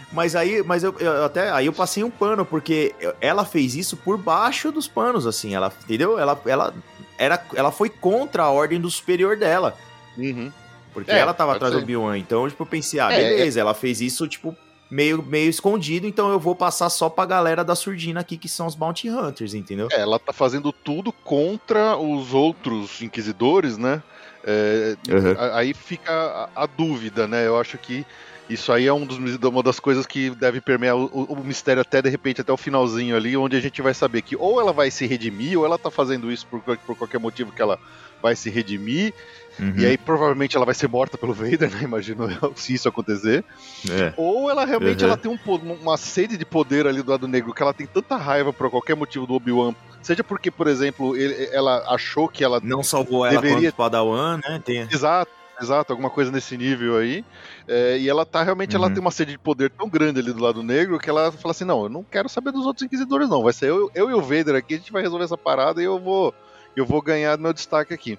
Mas 0.10 0.38
aí, 0.38 0.64
mas 0.64 0.86
eu, 0.86 0.96
eu 1.00 1.26
até 1.26 1.52
aí 1.52 1.66
eu 1.66 1.74
passei 1.74 2.02
um 2.02 2.10
pano, 2.10 2.46
porque 2.46 2.96
ela 3.20 3.44
fez 3.44 3.76
isso 3.76 3.98
por 3.98 4.18
baixo 4.18 4.72
dos 4.72 4.88
panos, 4.88 5.28
assim, 5.28 5.54
ela, 5.54 5.70
entendeu? 5.84 6.18
Ela, 6.18 6.40
ela, 6.46 6.74
era, 7.19 7.39
ela 7.54 7.71
foi 7.71 7.89
contra 7.89 8.44
a 8.44 8.50
ordem 8.50 8.80
do 8.80 8.89
superior 8.89 9.38
dela. 9.38 9.75
Uhum. 10.18 10.51
Porque 10.94 11.12
É, 11.12 11.19
ela 11.19 11.33
tava 11.33 11.54
atrás 11.56 11.71
ser. 11.74 11.80
do 11.80 11.83
Obi-Wan. 11.83 12.18
Então, 12.18 12.50
tipo, 12.50 12.63
eu 12.63 12.68
pensei, 12.68 13.00
ah, 13.00 13.12
É, 13.12 13.18
beleza, 13.18 13.60
ela 13.60 13.74
fez 13.75 14.01
isso, 14.01 14.27
tipo, 14.27 14.56
meio, 14.89 15.21
meio 15.21 15.50
escondido, 15.50 16.07
então 16.07 16.31
eu 16.31 16.39
vou 16.39 16.56
passar 16.56 16.89
só 16.89 17.10
pra 17.10 17.25
galera 17.25 17.63
da 17.63 17.75
surdina 17.75 18.21
aqui, 18.21 18.38
que 18.38 18.50
são 18.50 18.66
os 18.66 18.74
Bounty 18.74 19.10
Hunters, 19.10 19.54
entendeu? 19.54 19.88
É, 19.92 20.01
ela 20.01 20.18
tá 20.18 20.33
fazendo 20.33 20.71
tudo 20.71 21.12
contra 21.12 21.95
os 21.95 22.33
outros 22.33 23.01
inquisidores, 23.01 23.77
né? 23.77 24.01
É, 24.44 24.95
Uhum. 25.07 25.36
Aí 25.54 25.74
fica 25.74 26.12
a, 26.56 26.63
a 26.63 26.66
dúvida, 26.66 27.27
né? 27.27 27.45
Eu 27.45 27.60
acho 27.60 27.77
que 27.77 28.06
isso 28.50 28.72
aí 28.72 28.88
é 28.88 28.94
um 28.94 29.06
dos, 29.06 29.18
uma 29.44 29.63
das 29.63 29.80
coisas 29.80 30.06
que 30.06 30.30
deve 30.31 30.60
permear 30.60 30.96
o, 30.98 31.06
o- 31.06 31.34
o 31.34 31.44
mistério 31.44 31.81
até 31.81 32.01
de 32.01 32.10
repente 32.10 32.42
até 32.42 32.51
o 32.51 32.57
finalzinho 32.57 33.16
ali, 33.16 33.38
onde 33.38 33.56
a 33.56 33.60
gente 33.60 33.81
vai 33.81 33.94
saber 33.94 34.22
que 34.22 34.36
ou 34.36 34.60
ela 34.60 34.74
vai 34.74 34.90
se 34.92 35.06
redimir, 35.06 35.57
ou 35.59 35.66
ela 35.66 35.78
tá 35.78 35.92
fazendo 35.92 36.31
isso 36.31 36.45
por, 36.47 36.59
por 36.62 36.95
qualquer 36.97 37.19
motivo 37.19 37.52
que 37.52 37.62
ela 37.62 37.80
vai 38.21 38.35
se 38.35 38.50
redimir, 38.50 39.14
Uhum. 39.59 39.74
e 39.78 39.85
aí 39.85 39.97
provavelmente 39.97 40.56
ela 40.56 40.66
vai 40.66 40.74
ser 40.74 40.88
morta 40.88 41.18
pelo 41.18 41.33
Vader, 41.33 41.69
né? 41.76 41.80
Imagino 41.83 42.31
eu, 42.42 42.54
se 42.56 42.74
isso 42.74 42.88
acontecer. 42.88 43.44
É. 43.92 44.14
Ou 44.16 44.50
ela 44.50 44.64
realmente 44.64 45.02
Uhum. 45.04 45.09
ela 45.09 45.18
tem 45.18 45.30
um 45.30 45.56
uma 45.81 45.97
sede 45.97 46.38
de 46.38 46.45
poder 46.45 46.88
ali 46.88 47.02
do 47.02 47.12
lado 47.12 47.28
negro, 47.28 47.54
que 47.54 47.62
ela 47.62 47.74
tem 47.74 47.85
tanta 47.85 48.16
raiva 48.16 48.54
por 48.54 48.69
qualquer 48.69 48.95
motivo 48.95 49.28
do 49.28 49.33
Obi-Wan. 49.33 49.76
Seja 50.02 50.24
porque, 50.24 50.50
por 50.50 50.66
exemplo, 50.68 51.14
ele- 51.18 51.50
ela 51.52 51.83
achou 51.94 52.30
que 52.30 52.42
ela. 52.42 52.62
Não 52.64 52.81
salvou 52.81 53.26
ela 53.26 53.42
Deveria- 53.42 53.69
quanto 53.69 53.76
Padawan, 53.76 54.38
né? 54.47 54.62
Tem... 54.64 54.88
Exato, 54.90 55.30
exato, 55.61 55.92
alguma 55.94 56.09
coisa 56.09 56.31
nesse 56.31 56.57
nível 56.57 56.97
aí. 56.97 57.23
É, 57.68 57.97
e 57.97 58.07
ela 58.09 58.25
tá 58.25 58.44
realmente, 58.44 58.75
ela 58.75 58.87
Uhum. 58.87 58.94
tem 58.94 59.01
uma 59.01 59.11
sede 59.11 59.31
de 59.33 59.37
poder 59.37 59.69
tão 59.69 59.89
grande 59.89 60.19
ali 60.19 60.31
do 60.33 60.42
lado 60.44 60.63
negro 60.63 60.97
que 60.99 61.09
ela 61.09 61.31
fala 61.31 61.51
assim: 61.51 61.66
não, 61.66 61.83
eu 61.83 61.89
não 61.89 62.04
quero 62.04 62.28
saber 62.30 62.51
dos 62.51 62.66
outros 62.66 62.85
inquisidores, 62.85 63.30
não. 63.30 63.44
Vai 63.44 63.54
ser 63.54 63.69
eu, 63.69 63.89
eu 63.94 64.09
e 64.09 64.13
o 64.13 64.21
Vader 64.21 64.56
aqui, 64.56 64.75
a 64.75 64.78
gente 64.78 64.92
vai 64.92 65.01
resolver 65.01 65.25
essa 65.25 65.37
parada 65.37 65.81
e 65.81 65.85
eu 65.85 65.99
vou. 65.99 66.33
Eu 66.75 66.85
vou 66.85 67.01
ganhar 67.01 67.37
meu 67.37 67.51
destaque 67.51 67.94
aqui. 67.94 68.18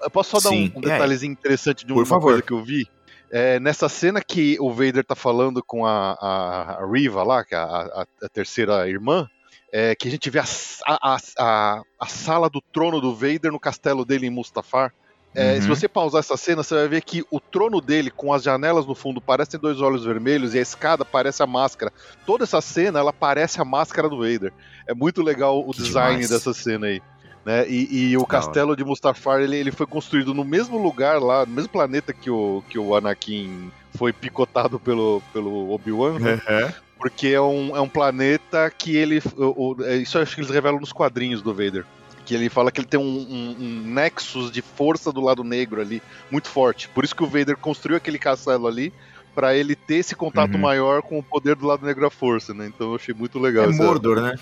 Eu 0.00 0.10
posso 0.10 0.30
só 0.30 0.36
dar 0.48 0.54
Sim, 0.54 0.72
um, 0.74 0.78
um 0.78 0.82
é. 0.82 0.92
detalhezinho 0.92 1.32
interessante 1.32 1.84
de 1.84 1.92
uma 1.92 2.06
favor. 2.06 2.28
coisa 2.30 2.42
que 2.42 2.52
eu 2.52 2.62
vi? 2.62 2.86
É, 3.30 3.60
nessa 3.60 3.88
cena 3.88 4.22
que 4.22 4.56
o 4.60 4.72
Vader 4.72 5.04
tá 5.04 5.14
falando 5.14 5.62
com 5.62 5.84
a, 5.84 6.12
a, 6.12 6.78
a 6.82 6.86
Riva 6.90 7.22
lá, 7.22 7.44
que 7.44 7.54
é 7.54 7.58
a, 7.58 7.62
a- 7.64 8.06
a 8.22 8.28
terceira 8.28 8.88
irmã, 8.88 9.28
é, 9.70 9.94
que 9.94 10.08
a 10.08 10.10
gente 10.10 10.30
vê 10.30 10.38
a, 10.38 10.44
a, 10.86 11.18
a- 11.38 11.82
a 12.00 12.06
sala 12.06 12.48
do 12.48 12.62
trono 12.72 13.00
do 13.00 13.14
Vader 13.14 13.52
no 13.52 13.60
castelo 13.60 14.04
dele 14.04 14.26
em 14.26 14.30
Mustafar. 14.30 14.94
É, 15.34 15.54
Uhum. 15.56 15.62
Se 15.62 15.68
você 15.68 15.88
pausar 15.88 16.20
essa 16.20 16.36
cena, 16.36 16.62
você 16.62 16.74
vai 16.74 16.88
ver 16.88 17.02
que 17.02 17.24
o 17.30 17.38
trono 17.38 17.80
dele, 17.80 18.10
com 18.10 18.32
as 18.32 18.42
janelas 18.42 18.86
no 18.86 18.94
fundo, 18.94 19.20
parecem 19.20 19.60
dois 19.60 19.80
olhos 19.80 20.04
vermelhos 20.04 20.54
e 20.54 20.58
a 20.58 20.62
escada 20.62 21.04
parece 21.04 21.42
a 21.42 21.46
máscara. 21.46 21.92
Toda 22.26 22.44
essa 22.44 22.60
cena, 22.60 22.98
ela 22.98 23.12
parece 23.12 23.60
a 23.60 23.64
máscara 23.64 24.08
do 24.08 24.18
Vader. 24.18 24.52
É 24.86 24.94
muito 24.94 25.22
legal 25.22 25.60
o 25.60 25.70
Que 25.72 25.82
design 25.82 26.12
demais. 26.22 26.30
dessa 26.30 26.52
cena 26.54 26.86
aí. 26.86 27.00
Né? 27.44 27.66
E, 27.68 28.10
e 28.10 28.16
o 28.16 28.20
Da 28.22 28.26
castelo 28.26 28.74
de 28.76 28.84
Mustafar, 28.84 29.40
ele, 29.40 29.56
ele 29.56 29.70
foi 29.70 29.86
construído 29.86 30.34
no 30.34 30.44
mesmo 30.44 30.76
lugar 30.76 31.20
lá, 31.20 31.46
no 31.46 31.52
mesmo 31.52 31.68
planeta 31.70 32.12
que 32.12 32.30
o, 32.30 32.62
que 32.68 32.78
o 32.78 32.94
Anakin 32.94 33.70
foi 33.94 34.12
picotado 34.12 34.78
pelo, 34.80 35.22
pelo 35.32 35.70
Obi-Wan, 35.72 36.18
né? 36.18 36.32
Uhum. 36.34 36.72
porque 36.98 37.28
é 37.28 37.40
um, 37.40 37.76
é 37.76 37.80
um 37.80 37.88
planeta 37.88 38.70
que 38.76 38.96
ele. 38.96 39.22
o- 39.36 39.76
o- 39.76 39.84
é, 39.84 39.96
isso 39.96 40.18
eu 40.18 40.22
acho 40.22 40.34
que 40.34 40.40
eles 40.40 40.50
revelam 40.50 40.80
nos 40.80 40.92
quadrinhos 40.92 41.40
do 41.40 41.54
Vader. 41.54 41.86
Que 42.28 42.34
ele 42.34 42.50
fala 42.50 42.70
que 42.70 42.78
ele 42.78 42.86
tem 42.86 43.00
um, 43.00 43.02
um, 43.04 43.56
um 43.58 43.82
nexus 43.86 44.50
de 44.52 44.60
força 44.60 45.10
do 45.10 45.22
lado 45.22 45.42
negro 45.42 45.80
ali 45.80 46.02
muito 46.30 46.48
forte. 46.48 46.86
Por 46.90 47.02
isso 47.02 47.16
que 47.16 47.22
o 47.22 47.26
Vader 47.26 47.56
construiu 47.56 47.96
aquele 47.96 48.18
castelo 48.18 48.66
ali 48.66 48.92
pra 49.34 49.54
ele 49.54 49.74
ter 49.74 49.94
esse 49.96 50.14
contato 50.14 50.52
Uhum. 50.54 50.60
maior 50.60 51.00
com 51.00 51.18
o 51.18 51.22
poder 51.22 51.56
do 51.56 51.66
lado 51.66 51.86
negro 51.86 52.02
da 52.02 52.10
força, 52.10 52.52
né? 52.52 52.66
Então 52.66 52.90
eu 52.90 52.96
achei 52.96 53.14
muito 53.14 53.38
legal. 53.38 53.64
É 53.64 53.70
essa- 53.70 53.82
Mordor, 53.82 54.20
né? 54.20 54.34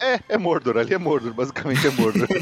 É, 0.00 0.20
é 0.30 0.38
Mordor, 0.38 0.78
ali 0.78 0.94
é 0.94 0.98
Mordor, 0.98 1.34
basicamente 1.34 1.86
é 1.86 1.90
Mordor. 1.90 2.26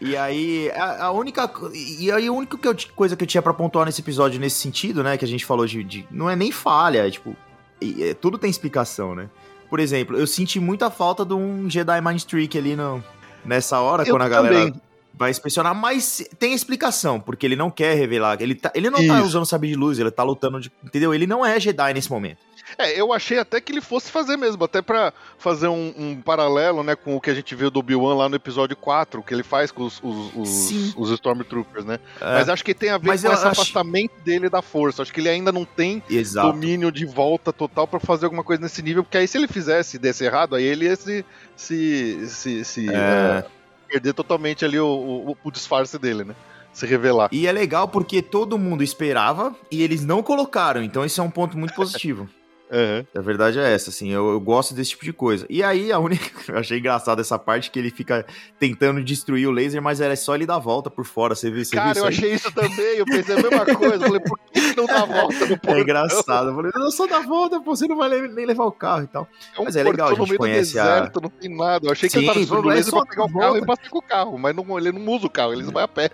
E 0.00 0.16
aí, 0.16 0.70
a, 0.74 1.04
a 1.06 1.10
única. 1.10 1.50
E 1.74 2.10
aí, 2.10 2.26
a 2.26 2.32
única 2.32 2.56
que 2.56 2.66
eu 2.66 2.74
coisa 2.94 3.14
que 3.16 3.22
eu 3.24 3.26
tinha 3.28 3.42
pra 3.42 3.52
pontuar 3.52 3.84
nesse 3.84 4.00
episódio 4.00 4.40
nesse 4.40 4.58
sentido, 4.58 5.02
né? 5.02 5.16
Que 5.18 5.24
a 5.24 5.28
gente 5.28 5.44
falou 5.44 5.66
de. 5.66 5.82
de- 5.84 6.06
não 6.10 6.28
é 6.30 6.34
nem 6.36 6.50
falha, 6.50 7.06
é 7.06 7.10
tipo. 7.10 7.36
e- 7.80 8.02
é, 8.04 8.14
tudo 8.14 8.38
tem 8.38 8.48
explicação, 8.50 9.14
né? 9.14 9.28
Por 9.68 9.78
exemplo, 9.80 10.16
eu 10.16 10.26
senti 10.26 10.58
muita 10.60 10.90
falta 10.90 11.24
de 11.24 11.34
um 11.34 11.68
Jedi 11.68 12.00
Mind 12.00 12.22
Trick 12.22 12.56
ali 12.56 12.74
no, 12.76 13.02
nessa 13.44 13.80
hora, 13.80 14.02
Eu 14.02 14.14
quando 14.14 14.22
a 14.22 14.28
galera 14.28 14.54
também. 14.66 14.80
vai 15.14 15.30
inspecionar, 15.30 15.74
mas 15.74 16.24
tem 16.38 16.54
explicação, 16.54 17.20
porque 17.20 17.46
ele 17.46 17.56
não 17.56 17.70
quer 17.70 17.94
revelar. 17.94 18.40
Ele, 18.40 18.54
tá, 18.54 18.70
ele 18.74 18.90
não 18.90 18.98
tá 19.06 19.18
Isso. 19.18 19.26
usando 19.26 19.46
sabre 19.46 19.68
de 19.68 19.74
luz, 19.74 19.98
ele 19.98 20.10
tá 20.10 20.22
lutando 20.22 20.60
de. 20.60 20.70
Entendeu? 20.84 21.12
Ele 21.14 21.26
não 21.26 21.44
é 21.44 21.58
Jedi 21.60 21.94
nesse 21.94 22.10
momento. 22.10 22.38
É, 22.78 22.98
eu 23.00 23.12
achei 23.12 23.38
até 23.38 23.60
que 23.60 23.70
ele 23.72 23.80
fosse 23.80 24.10
fazer 24.10 24.36
mesmo, 24.36 24.64
até 24.64 24.80
pra 24.80 25.12
fazer 25.38 25.68
um, 25.68 25.92
um 25.96 26.20
paralelo, 26.22 26.82
né, 26.82 26.94
com 26.96 27.16
o 27.16 27.20
que 27.20 27.30
a 27.30 27.34
gente 27.34 27.54
viu 27.54 27.70
do 27.70 27.80
Obi-Wan 27.80 28.14
lá 28.14 28.28
no 28.28 28.36
episódio 28.36 28.76
4, 28.76 29.22
que 29.22 29.34
ele 29.34 29.42
faz 29.42 29.70
com 29.70 29.84
os, 29.84 30.00
os, 30.02 30.34
os, 30.34 30.94
os 30.96 31.10
Stormtroopers, 31.10 31.84
né? 31.84 31.98
É, 32.20 32.24
Mas 32.34 32.48
acho 32.48 32.64
que 32.64 32.74
tem 32.74 32.90
a 32.90 32.98
ver 32.98 33.08
Mas 33.08 33.22
com 33.22 33.28
esse 33.32 33.36
acho- 33.46 33.48
afastamento 33.60 34.12
dele 34.24 34.48
da 34.48 34.62
força. 34.62 35.02
Acho 35.02 35.12
que 35.12 35.20
ele 35.20 35.28
ainda 35.28 35.52
não 35.52 35.64
tem 35.64 36.02
exato. 36.08 36.48
domínio 36.52 36.90
de 36.90 37.04
volta 37.04 37.52
total 37.52 37.86
pra 37.86 38.00
fazer 38.00 38.24
alguma 38.26 38.44
coisa 38.44 38.62
nesse 38.62 38.82
nível, 38.82 39.02
porque 39.04 39.18
aí 39.18 39.28
se 39.28 39.36
ele 39.38 39.48
fizesse 39.48 39.96
e 39.96 39.98
desse 39.98 40.24
errado, 40.24 40.54
aí 40.54 40.64
ele 40.64 40.86
ia 40.86 40.96
se, 40.96 41.24
se, 41.56 42.26
se, 42.28 42.64
se, 42.64 42.88
É. 42.88 42.92
eh, 42.92 43.44
perder 43.88 44.12
totalmente 44.14 44.64
ali 44.64 44.78
o, 44.80 44.86
o, 44.86 45.36
o 45.44 45.50
disfarce 45.50 45.98
dele, 45.98 46.24
né? 46.24 46.34
Se 46.72 46.86
revelar. 46.86 47.28
E 47.30 47.46
é 47.46 47.52
legal 47.52 47.86
porque 47.86 48.22
todo 48.22 48.56
mundo 48.58 48.82
esperava 48.82 49.54
e 49.70 49.82
eles 49.82 50.02
não 50.04 50.22
colocaram, 50.22 50.82
então 50.82 51.04
isso 51.04 51.20
é 51.20 51.24
um 51.24 51.30
ponto 51.30 51.58
muito 51.58 51.74
positivo. 51.74 52.26
Aham. 52.72 53.06
A 53.14 53.20
verdade 53.20 53.58
é 53.58 53.72
essa, 53.74 53.90
assim, 53.90 54.08
eu, 54.10 54.30
eu 54.30 54.40
gosto 54.40 54.72
desse 54.74 54.90
tipo 54.90 55.04
de 55.04 55.12
coisa. 55.12 55.44
E 55.50 55.62
aí, 55.62 55.92
a 55.92 55.98
única. 55.98 56.24
Eu 56.52 56.58
achei 56.58 56.78
engraçado 56.78 57.20
essa 57.20 57.38
parte 57.38 57.70
que 57.70 57.78
ele 57.78 57.90
fica 57.90 58.24
tentando 58.58 59.02
destruir 59.04 59.46
o 59.46 59.50
laser, 59.50 59.82
mas 59.82 60.00
era 60.00 60.16
só 60.16 60.34
ele 60.34 60.46
dar 60.46 60.56
a 60.56 60.58
volta 60.58 60.90
por 60.90 61.04
fora. 61.04 61.34
Você 61.34 61.50
viu, 61.50 61.64
você 61.64 61.76
Cara, 61.76 61.92
viu 61.92 62.02
eu 62.04 62.08
achei 62.08 62.32
isso 62.32 62.50
também, 62.52 62.96
eu 62.96 63.04
pensei 63.04 63.36
a 63.36 63.42
mesma 63.42 63.66
coisa. 63.76 63.96
Eu 63.96 64.00
falei, 64.08 64.20
por 64.20 64.38
que 64.52 64.74
não 64.74 64.86
dá 64.86 65.02
a 65.02 65.04
volta 65.04 65.46
no 65.46 65.48
portão? 65.60 65.76
É 65.76 65.80
engraçado. 65.80 66.48
Eu 66.48 66.54
falei, 66.54 66.72
não, 66.74 66.90
só 66.90 67.06
dá 67.06 67.18
a 67.18 67.22
volta, 67.22 67.60
pô, 67.60 67.76
você 67.76 67.86
não 67.86 67.96
vai 67.96 68.08
nem 68.08 68.46
levar 68.46 68.64
o 68.64 68.72
carro 68.72 69.02
e 69.04 69.06
tal. 69.06 69.28
É 69.56 69.60
um 69.60 69.64
Mas 69.64 69.76
é 69.76 69.82
legal, 69.82 70.08
a 70.08 70.14
gente 70.14 70.36
conhece 70.38 70.72
do 70.72 70.80
a- 70.80 70.84
deserto, 70.84 71.20
não 71.20 71.28
tem 71.30 71.54
nada. 71.54 71.86
Eu 71.86 71.92
achei 71.92 72.08
que 72.08 72.18
Sim, 72.18 72.26
ele 72.30 72.46
tava 72.46 72.60
é 72.60 72.74
laser 72.74 72.84
só 72.90 73.00
pra 73.04 73.06
pegar 73.10 73.24
o 73.24 73.32
carro 73.38 73.56
e 73.58 73.66
passar 73.66 73.88
com 73.90 73.98
o 73.98 74.02
carro, 74.02 74.38
mas 74.38 74.56
não, 74.56 74.78
ele 74.78 74.92
não 74.92 75.12
usa 75.12 75.26
o 75.26 75.30
carro, 75.30 75.52
ele 75.52 75.62
vai 75.64 75.84
a 75.84 75.88
pé. 75.88 76.10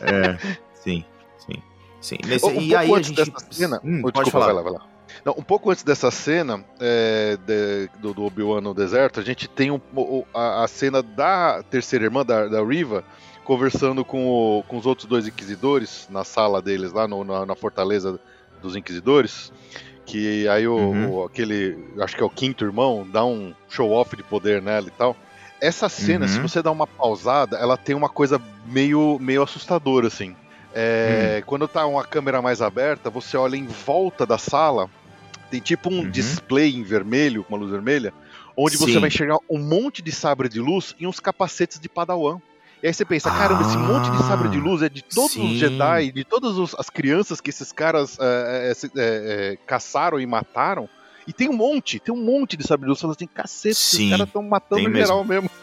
É, 0.00 0.38
sim, 0.74 1.04
sim. 1.38 1.62
Sim. 2.00 2.16
Nesse, 2.24 2.46
Um 2.46 2.60
e 2.60 2.74
aí 2.76 2.92
a 2.94 3.02
gente. 3.02 3.32
cena. 3.50 3.80
Hum, 3.84 3.98
Oh, 4.04 4.12
pode 4.12 4.24
desculpa, 4.24 4.30
falar. 4.30 4.46
vai 4.46 4.54
lá, 4.54 4.62
vai 4.62 4.72
lá. 4.72 4.97
Não, 5.24 5.34
um 5.36 5.42
pouco 5.42 5.70
antes 5.70 5.82
dessa 5.82 6.10
cena 6.10 6.64
é, 6.80 7.36
de- 7.46 7.88
do, 8.00 8.14
do 8.14 8.24
Obi-Wan 8.24 8.60
no 8.60 8.72
deserto, 8.74 9.20
a 9.20 9.22
gente 9.22 9.48
tem 9.48 9.70
um- 9.70 9.80
a, 10.34 10.64
a 10.64 10.68
cena 10.68 11.02
da 11.02 11.62
terceira 11.70 12.04
irmã, 12.04 12.24
da, 12.24 12.46
da 12.46 12.62
Riva, 12.64 13.04
conversando 13.44 14.04
com, 14.04 14.26
o- 14.28 14.62
com 14.68 14.76
os 14.76 14.86
outros 14.86 15.06
dois 15.06 15.26
inquisidores 15.26 16.06
na 16.10 16.24
sala 16.24 16.60
deles, 16.62 16.92
lá 16.92 17.06
no- 17.08 17.24
na, 17.24 17.44
na 17.46 17.54
fortaleza 17.54 18.18
dos 18.62 18.76
inquisidores. 18.76 19.52
Que 20.04 20.48
aí 20.48 20.66
o, 20.66 20.74
Uhum. 20.76 21.10
o- 21.16 21.24
aquele, 21.24 21.76
acho 22.00 22.16
que 22.16 22.22
é 22.22 22.26
o 22.26 22.30
quinto 22.30 22.64
irmão, 22.64 23.06
dá 23.10 23.24
um 23.24 23.54
show-off 23.68 24.16
de 24.16 24.22
poder 24.22 24.62
nela 24.62 24.86
e 24.88 24.90
tal. 24.90 25.14
Essa 25.60 25.88
cena, 25.88 26.24
Uhum. 26.24 26.32
se 26.32 26.40
você 26.40 26.62
dá 26.62 26.70
uma 26.70 26.86
pausada, 26.86 27.56
ela 27.58 27.76
tem 27.76 27.94
uma 27.94 28.08
coisa 28.08 28.40
meio, 28.66 29.18
meio 29.20 29.42
assustadora, 29.42 30.06
assim. 30.06 30.34
É, 30.74 31.42
Quando 31.46 31.66
tá 31.66 31.84
uma 31.86 32.04
câmera 32.04 32.40
mais 32.40 32.62
aberta, 32.62 33.10
você 33.10 33.36
olha 33.36 33.56
em 33.56 33.66
volta 33.66 34.24
da 34.24 34.38
sala, 34.38 34.88
tem 35.50 35.60
tipo 35.60 35.90
um 35.90 36.00
Uhum. 36.00 36.10
display 36.10 36.74
em 36.74 36.82
vermelho, 36.82 37.42
com 37.44 37.54
uma 37.54 37.60
luz 37.60 37.70
vermelha, 37.70 38.12
onde 38.56 38.76
você 38.76 38.92
Sim. 38.92 39.00
vai 39.00 39.08
enxergar 39.08 39.38
um 39.48 39.58
monte 39.58 40.02
de 40.02 40.12
sabre 40.12 40.48
de 40.48 40.60
luz 40.60 40.94
e 40.98 41.06
uns 41.06 41.20
capacetes 41.20 41.78
de 41.78 41.88
Padawan. 41.88 42.40
E 42.82 42.86
aí 42.86 42.94
você 42.94 43.04
pensa, 43.04 43.28
caramba, 43.30 43.62
esse 43.62 43.76
monte 43.76 44.08
de 44.10 44.18
sabre 44.18 44.48
de 44.48 44.58
luz 44.58 44.82
é 44.82 44.88
de 44.88 45.02
todos 45.02 45.32
sim. 45.32 45.52
os 45.52 45.58
Jedi, 45.58 46.12
de 46.12 46.24
todas 46.24 46.74
as 46.78 46.88
crianças 46.88 47.40
que 47.40 47.50
esses 47.50 47.72
caras 47.72 48.16
é, 48.20 48.72
é, 48.72 48.90
é, 48.96 49.58
caçaram 49.66 50.20
e 50.20 50.26
mataram. 50.26 50.88
E 51.26 51.32
tem 51.32 51.48
um 51.48 51.52
monte, 51.52 51.98
tem 51.98 52.14
um 52.14 52.22
monte 52.22 52.56
de 52.56 52.64
sabre 52.64 52.84
de 52.84 52.88
luz. 52.90 52.98
Você 52.98 53.02
fala 53.02 53.14
assim, 53.14 53.26
cacete, 53.26 53.74
Sim, 53.74 53.96
esses 53.96 54.10
caras 54.10 54.26
estão 54.28 54.42
matando 54.42 54.88
em 54.88 54.94
geral 54.94 55.24
mesmo. 55.24 55.50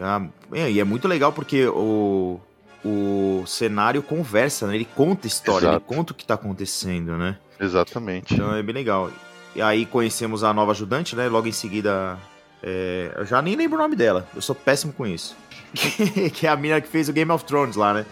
Ah, 0.00 0.26
é, 0.52 0.70
e 0.70 0.80
é 0.80 0.84
muito 0.84 1.06
legal 1.08 1.30
porque 1.32 1.66
o, 1.66 2.40
o 2.84 3.44
cenário 3.46 4.02
conversa, 4.02 4.66
né? 4.66 4.74
Ele 4.74 4.84
conta 4.84 5.26
história, 5.26 5.66
Exato. 5.66 5.76
ele 5.76 5.96
conta 5.96 6.12
o 6.12 6.16
que 6.16 6.24
tá 6.24 6.34
acontecendo, 6.34 7.16
né? 7.16 7.38
Exatamente. 7.58 8.34
Então 8.34 8.54
é 8.54 8.62
bem 8.62 8.74
legal. 8.74 9.10
E 9.54 9.62
aí 9.62 9.86
conhecemos 9.86 10.44
a 10.44 10.52
nova 10.52 10.72
ajudante, 10.72 11.16
né? 11.16 11.28
Logo 11.28 11.48
em 11.48 11.52
seguida. 11.52 12.18
é, 12.62 13.12
eu 13.16 13.24
já 13.24 13.40
nem 13.40 13.56
lembro 13.56 13.78
o 13.78 13.82
nome 13.82 13.96
dela. 13.96 14.28
Eu 14.34 14.42
sou 14.42 14.54
péssimo 14.54 14.92
com 14.92 15.06
isso. 15.06 15.36
que 16.34 16.46
é 16.46 16.50
a 16.50 16.56
mina 16.56 16.80
que 16.80 16.88
fez 16.88 17.08
o 17.08 17.12
Game 17.12 17.30
of 17.30 17.44
Thrones 17.44 17.76
lá, 17.76 17.94
né? 17.94 18.06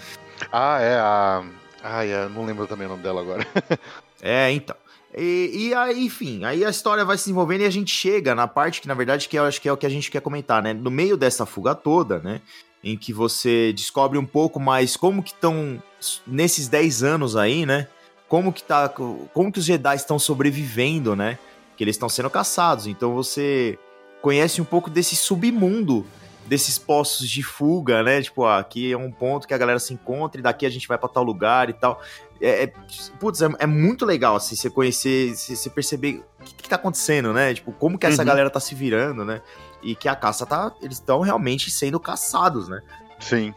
Ah, 0.51 0.81
é 0.81 0.97
a. 0.97 1.45
Ah, 1.83 2.05
é, 2.05 2.29
não 2.29 2.47
lembro 2.47 2.67
também 2.67 2.87
o 2.87 2.91
nome 2.91 3.03
dela 3.03 3.21
agora. 3.21 3.47
É, 4.27 4.51
então. 4.51 4.75
E, 5.15 5.51
e 5.69 5.75
aí, 5.75 6.07
enfim, 6.07 6.45
aí 6.45 6.65
a 6.65 6.71
história 6.71 7.05
vai 7.05 7.19
se 7.19 7.25
desenvolvendo 7.25 7.61
e 7.61 7.67
a 7.67 7.71
gente 7.71 7.95
chega 7.95 8.35
na 8.35 8.49
parte 8.49 8.81
que, 8.81 8.89
na 8.89 8.95
verdade, 8.95 9.29
que 9.29 9.39
eu 9.39 9.45
acho 9.45 9.61
que 9.61 9.69
é 9.69 9.73
o 9.73 9.77
que 9.77 9.85
a 9.85 9.91
gente 9.91 10.11
quer 10.11 10.23
comentar, 10.23 10.63
né? 10.63 10.73
No 10.73 10.91
meio 10.91 11.15
dessa 11.15 11.45
fuga 11.45 11.75
toda, 11.75 12.21
né? 12.21 12.41
Em 12.83 12.97
que 12.97 13.13
você 13.13 13.71
descobre 13.75 14.17
um 14.17 14.25
pouco 14.25 14.59
mais 14.59 14.97
como 14.97 15.23
que 15.23 15.33
estão 15.33 15.83
nesses 16.27 16.69
10 16.69 17.03
anos 17.03 17.37
aí, 17.37 17.67
né? 17.67 17.87
Como 18.29 18.53
que 18.53 18.63
tá. 18.63 18.89
Como 18.89 19.53
que 19.53 19.59
os 19.59 19.65
Jedi 19.65 19.95
estão 19.97 20.19
sobrevivendo, 20.19 21.15
né? 21.15 21.39
Que 21.77 21.85
eles 21.85 21.97
estão 21.97 22.09
sendo 22.09 22.31
caçados. 22.31 22.87
Então 22.87 23.15
você 23.15 23.79
conhece 24.23 24.61
um 24.61 24.65
pouco 24.65 24.89
desse 24.89 25.15
submundo 25.17 26.07
desses 26.47 26.79
postos 26.79 27.29
de 27.29 27.43
fuga, 27.43 28.03
né? 28.03 28.23
Tipo, 28.23 28.45
ah, 28.45 28.59
aqui 28.59 28.93
é 28.93 28.97
um 28.97 29.11
ponto 29.11 29.49
que 29.49 29.55
a 29.55 29.59
galera 29.59 29.79
se 29.79 29.95
encontra 29.95 30.41
e 30.41 30.43
daqui 30.43 30.67
a 30.67 30.71
gente 30.71 30.87
vai 30.87 30.99
pra 30.99 31.09
tal 31.09 31.25
lugar 31.25 31.71
e 31.71 31.73
tal. 31.73 32.01
É, 32.41 32.65
é, 32.65 32.67
putz, 33.19 33.41
é, 33.41 33.49
é 33.59 33.67
muito 33.67 34.05
legal, 34.05 34.37
assim, 34.37 34.55
você 34.55 34.69
conhecer, 34.69 35.35
você, 35.35 35.57
você 35.57 35.71
perceber 35.71 36.23
o 36.41 36.45
que, 36.45 36.55
que 36.55 36.69
tá 36.69 36.77
acontecendo, 36.77 37.33
né? 37.33 37.55
Tipo, 37.55 37.73
como 37.73 37.99
que 37.99 38.07
essa 38.07 38.23
Uhum. 38.23 38.27
galera 38.29 38.51
tá 38.51 38.61
se 38.61 38.75
virando, 38.75 39.25
né? 39.25 39.41
E 39.83 39.95
que 39.95 40.09
a 40.09 40.15
caça 40.15 40.45
tá. 40.45 40.73
Eles 40.83 40.99
estão 40.99 41.21
realmente 41.21 41.71
sendo 41.71 41.99
caçados, 41.99 42.69
né? 42.69 42.83
Sim. 43.21 43.55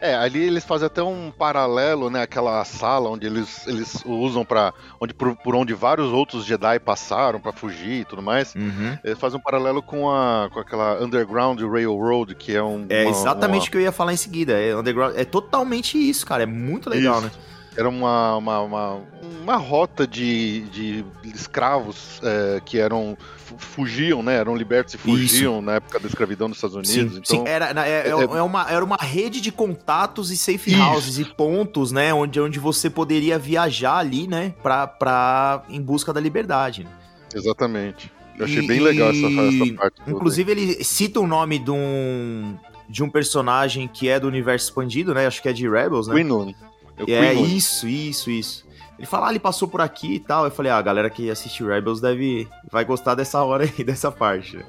É, 0.00 0.14
ali 0.14 0.42
eles 0.42 0.64
fazem 0.64 0.86
até 0.86 1.02
um 1.02 1.30
paralelo, 1.30 2.10
né? 2.10 2.22
Aquela 2.22 2.64
sala 2.64 3.08
onde 3.10 3.26
eles, 3.26 3.66
eles 3.66 4.02
usam 4.04 4.44
para 4.44 4.72
onde 5.00 5.14
por, 5.14 5.36
por 5.36 5.54
onde 5.54 5.72
vários 5.74 6.12
outros 6.12 6.44
Jedi 6.44 6.78
passaram 6.80 7.40
pra 7.40 7.52
fugir 7.52 8.00
e 8.00 8.04
tudo 8.04 8.22
mais. 8.22 8.54
Uhum. 8.54 8.98
Eles 9.04 9.18
fazem 9.18 9.38
um 9.38 9.42
paralelo 9.42 9.82
com 9.82 10.10
a 10.10 10.48
com 10.52 10.58
aquela 10.60 11.02
Underground 11.02 11.60
Railroad, 11.60 12.34
que 12.34 12.54
é 12.54 12.62
um 12.62 12.86
É 12.88 13.02
uma- 13.04 13.10
exatamente 13.10 13.62
uma- 13.64 13.68
o 13.68 13.70
que 13.70 13.76
eu 13.76 13.80
ia 13.82 13.92
falar 13.92 14.12
em 14.12 14.16
seguida. 14.16 14.52
É 14.60 14.74
underground. 14.76 15.14
É 15.16 15.24
totalmente 15.24 15.96
isso, 15.98 16.26
cara. 16.26 16.42
É 16.42 16.46
muito 16.46 16.88
legal, 16.90 17.16
Isso. 17.18 17.26
né? 17.26 17.30
Era 17.76 17.88
uma, 17.88 18.36
uma, 18.36 18.60
uma, 18.60 19.00
uma 19.42 19.56
rota 19.56 20.06
de, 20.06 20.60
de 20.70 21.04
escravos 21.34 22.20
é, 22.22 22.60
que 22.64 22.78
eram 22.78 23.16
fu- 23.38 23.56
fugiam, 23.58 24.22
né? 24.22 24.36
Eram 24.36 24.54
libertos 24.54 24.94
e 24.94 24.98
fugiam 24.98 25.62
na 25.62 25.74
época 25.74 25.98
da 25.98 26.06
escravidão 26.06 26.48
nos 26.48 26.58
Estados 26.58 26.76
Unidos. 26.76 27.14
Sim, 27.14 27.20
então, 27.24 27.44
sim. 27.46 27.50
Era, 27.50 27.72
na- 27.72 27.86
é, 27.86 28.08
é- 28.08 28.10
é- 28.10 28.36
é 28.38 28.42
uma, 28.42 28.70
era 28.70 28.84
uma 28.84 28.96
rede 28.96 29.40
de 29.40 29.50
contatos 29.50 30.30
e 30.30 30.36
safe 30.36 30.70
Isso. 30.72 30.82
houses 30.82 31.18
e 31.18 31.24
pontos, 31.24 31.92
né? 31.92 32.12
Onde, 32.12 32.40
onde 32.40 32.58
você 32.58 32.90
poderia 32.90 33.38
viajar 33.38 33.96
ali, 33.96 34.26
né? 34.28 34.54
Pra, 34.62 34.86
pra, 34.86 35.62
em 35.68 35.80
busca 35.80 36.12
da 36.12 36.20
liberdade. 36.20 36.84
né? 36.84 36.90
exatamente. 37.34 38.12
Eu 38.38 38.44
achei 38.46 38.62
E- 38.62 38.66
bem 38.66 38.80
legal 38.80 39.10
essa, 39.10 39.26
essa 39.26 39.74
parte. 39.76 39.96
toda. 39.98 40.10
Inclusive, 40.10 40.50
ele 40.52 40.84
cita 40.84 41.20
o 41.20 41.26
nome 41.26 41.58
de 41.58 41.70
um, 41.70 42.56
de 42.88 43.02
um 43.02 43.08
personagem 43.10 43.86
que 43.88 44.08
é 44.08 44.18
do 44.18 44.26
universo 44.26 44.66
expandido, 44.68 45.14
né? 45.14 45.26
Acho 45.26 45.40
que 45.40 45.48
é 45.48 45.52
de 45.52 45.68
Rebels, 45.68 46.06
né? 46.08 46.14
Quinlan. 46.16 46.52
É 46.96 47.02
o 47.04 47.10
é 47.10 47.34
isso, 47.34 47.86
isso, 47.88 48.30
isso. 48.30 48.66
Ele 48.98 49.06
fala, 49.06 49.28
ah, 49.28 49.30
ele 49.30 49.40
passou 49.40 49.66
por 49.66 49.80
aqui 49.80 50.14
e 50.14 50.20
tal. 50.20 50.44
Eu 50.44 50.50
falei, 50.50 50.70
ah, 50.70 50.76
a 50.78 50.82
galera 50.82 51.10
que 51.10 51.28
assiste 51.30 51.64
Rebels 51.64 52.00
deve 52.00 52.46
vai 52.70 52.84
gostar 52.84 53.14
dessa 53.14 53.42
hora 53.42 53.64
aí, 53.64 53.82
dessa 53.84 54.12
parte. 54.12 54.64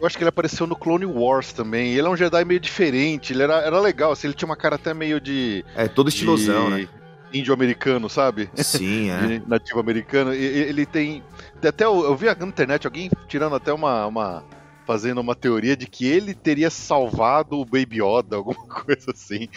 Eu 0.00 0.06
acho 0.06 0.16
que 0.16 0.22
ele 0.22 0.28
apareceu 0.28 0.66
no 0.66 0.76
Clone 0.76 1.06
Wars 1.06 1.52
também. 1.52 1.92
Ele 1.92 2.06
é 2.06 2.10
um 2.10 2.16
Jedi 2.16 2.44
meio 2.44 2.60
diferente. 2.60 3.32
Ele 3.32 3.42
era, 3.42 3.54
era 3.54 3.80
legal, 3.80 4.12
assim, 4.12 4.26
ele 4.26 4.34
tinha 4.34 4.46
uma 4.48 4.56
cara 4.56 4.74
até 4.76 4.92
meio 4.94 5.20
de. 5.20 5.64
É 5.74 5.88
todo 5.88 6.08
estilosão, 6.08 6.66
de 6.70 6.82
né? 6.82 6.88
Índio-americano, 7.32 8.08
sabe? 8.08 8.48
Sim, 8.54 9.10
é. 9.10 9.26
De 9.38 9.42
nativo 9.48 9.80
americano. 9.80 10.32
E- 10.32 10.38
e- 10.38 10.62
Ele 10.68 10.86
tem. 10.86 11.22
tem 11.60 11.68
Até 11.68 11.84
eu, 11.84 12.04
eu 12.04 12.14
vi 12.16 12.26
na 12.26 12.46
internet 12.46 12.86
alguém 12.86 13.10
tirando 13.26 13.56
até 13.56 13.72
uma. 13.72 14.06
uma 14.06 14.44
fazendo 14.86 15.20
uma 15.20 15.34
teoria 15.34 15.76
de 15.76 15.86
que 15.86 16.06
ele 16.06 16.34
teria 16.34 16.70
salvado 16.70 17.58
o 17.58 17.64
Baby 17.64 18.02
Yoda, 18.02 18.36
alguma 18.36 18.64
coisa 18.66 19.10
assim. 19.12 19.48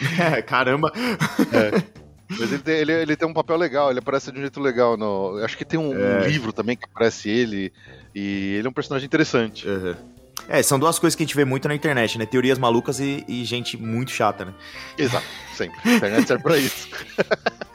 Caramba. 0.46 0.92
Mas 2.30 2.52
ele 2.52 2.62
tem, 2.62 2.74
ele, 2.76 2.92
ele 2.92 3.16
tem 3.16 3.26
um 3.26 3.32
papel 3.32 3.56
legal, 3.56 3.90
ele 3.90 4.00
aparece 4.00 4.30
de 4.30 4.38
um 4.38 4.42
jeito 4.42 4.60
legal. 4.60 4.96
No, 4.96 5.38
acho 5.42 5.56
que 5.56 5.64
tem 5.64 5.80
um, 5.80 5.90
um 5.90 6.18
É. 6.22 6.28
livro 6.28 6.52
também 6.52 6.76
que 6.76 6.84
aparece 6.84 7.28
ele. 7.30 7.72
E 8.14 8.54
ele 8.58 8.66
é 8.66 8.70
um 8.70 8.72
personagem 8.72 9.06
interessante. 9.06 9.66
Uhum. 9.66 9.94
É, 10.48 10.62
são 10.62 10.78
duas 10.78 10.98
coisas 10.98 11.14
que 11.16 11.22
a 11.22 11.26
gente 11.26 11.34
vê 11.36 11.44
muito 11.44 11.68
na 11.68 11.74
internet, 11.74 12.16
né? 12.18 12.24
Teorias 12.24 12.58
malucas 12.58 13.00
e, 13.00 13.24
e 13.28 13.44
gente 13.44 13.76
muito 13.76 14.10
chata, 14.10 14.44
né? 14.46 14.54
Exato, 14.96 15.26
sempre. 15.54 15.76
A 15.84 15.94
internet 15.96 16.26
serve 16.28 16.42
pra 16.42 16.56
isso. 16.56 16.88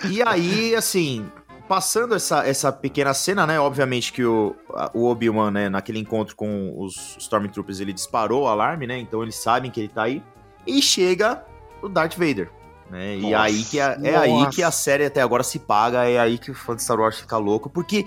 E 0.10 0.22
aí, 0.24 0.74
assim, 0.76 1.26
passando 1.68 2.14
essa, 2.16 2.46
essa 2.48 2.72
pequena 2.72 3.14
cena, 3.14 3.48
né? 3.48 3.60
Obviamente 3.60 4.12
que 4.14 4.24
o, 4.24 4.56
o 4.94 5.06
Obi-Wan, 5.08 5.52
né, 5.52 5.70
naquele 5.70 6.00
encontro 6.00 6.36
com 6.36 6.74
os 6.78 7.16
Stormtroopers, 7.20 7.80
ele 7.80 7.94
disparou 7.94 8.44
o 8.44 8.48
alarme, 8.48 8.86
né? 8.88 8.98
Então 9.00 9.24
eles 9.24 9.36
sabem 9.36 9.72
que 9.72 9.80
ele 9.80 9.88
tá 9.90 10.04
aí. 10.04 10.22
E 10.68 10.82
chega 10.82 11.44
o 11.82 11.90
Darth 11.90 12.14
Vader. 12.16 12.50
Né? 12.90 13.18
E 13.18 13.22
Nossa, 13.22 13.40
aí 13.40 13.64
que 13.64 13.80
a- 13.80 13.98
é 14.04 14.16
aí 14.16 14.30
nossa. 14.32 14.52
que 14.52 14.62
a 14.62 14.70
série 14.70 15.06
até 15.06 15.22
agora 15.22 15.42
se 15.42 15.58
paga, 15.58 16.04
é 16.08 16.20
aí 16.20 16.38
que 16.38 16.52
o 16.52 16.54
fã 16.54 16.76
de 16.76 16.84
Star 16.84 17.00
Wars 17.00 17.18
fica 17.20 17.38
louco. 17.38 17.70
Porque. 17.70 18.06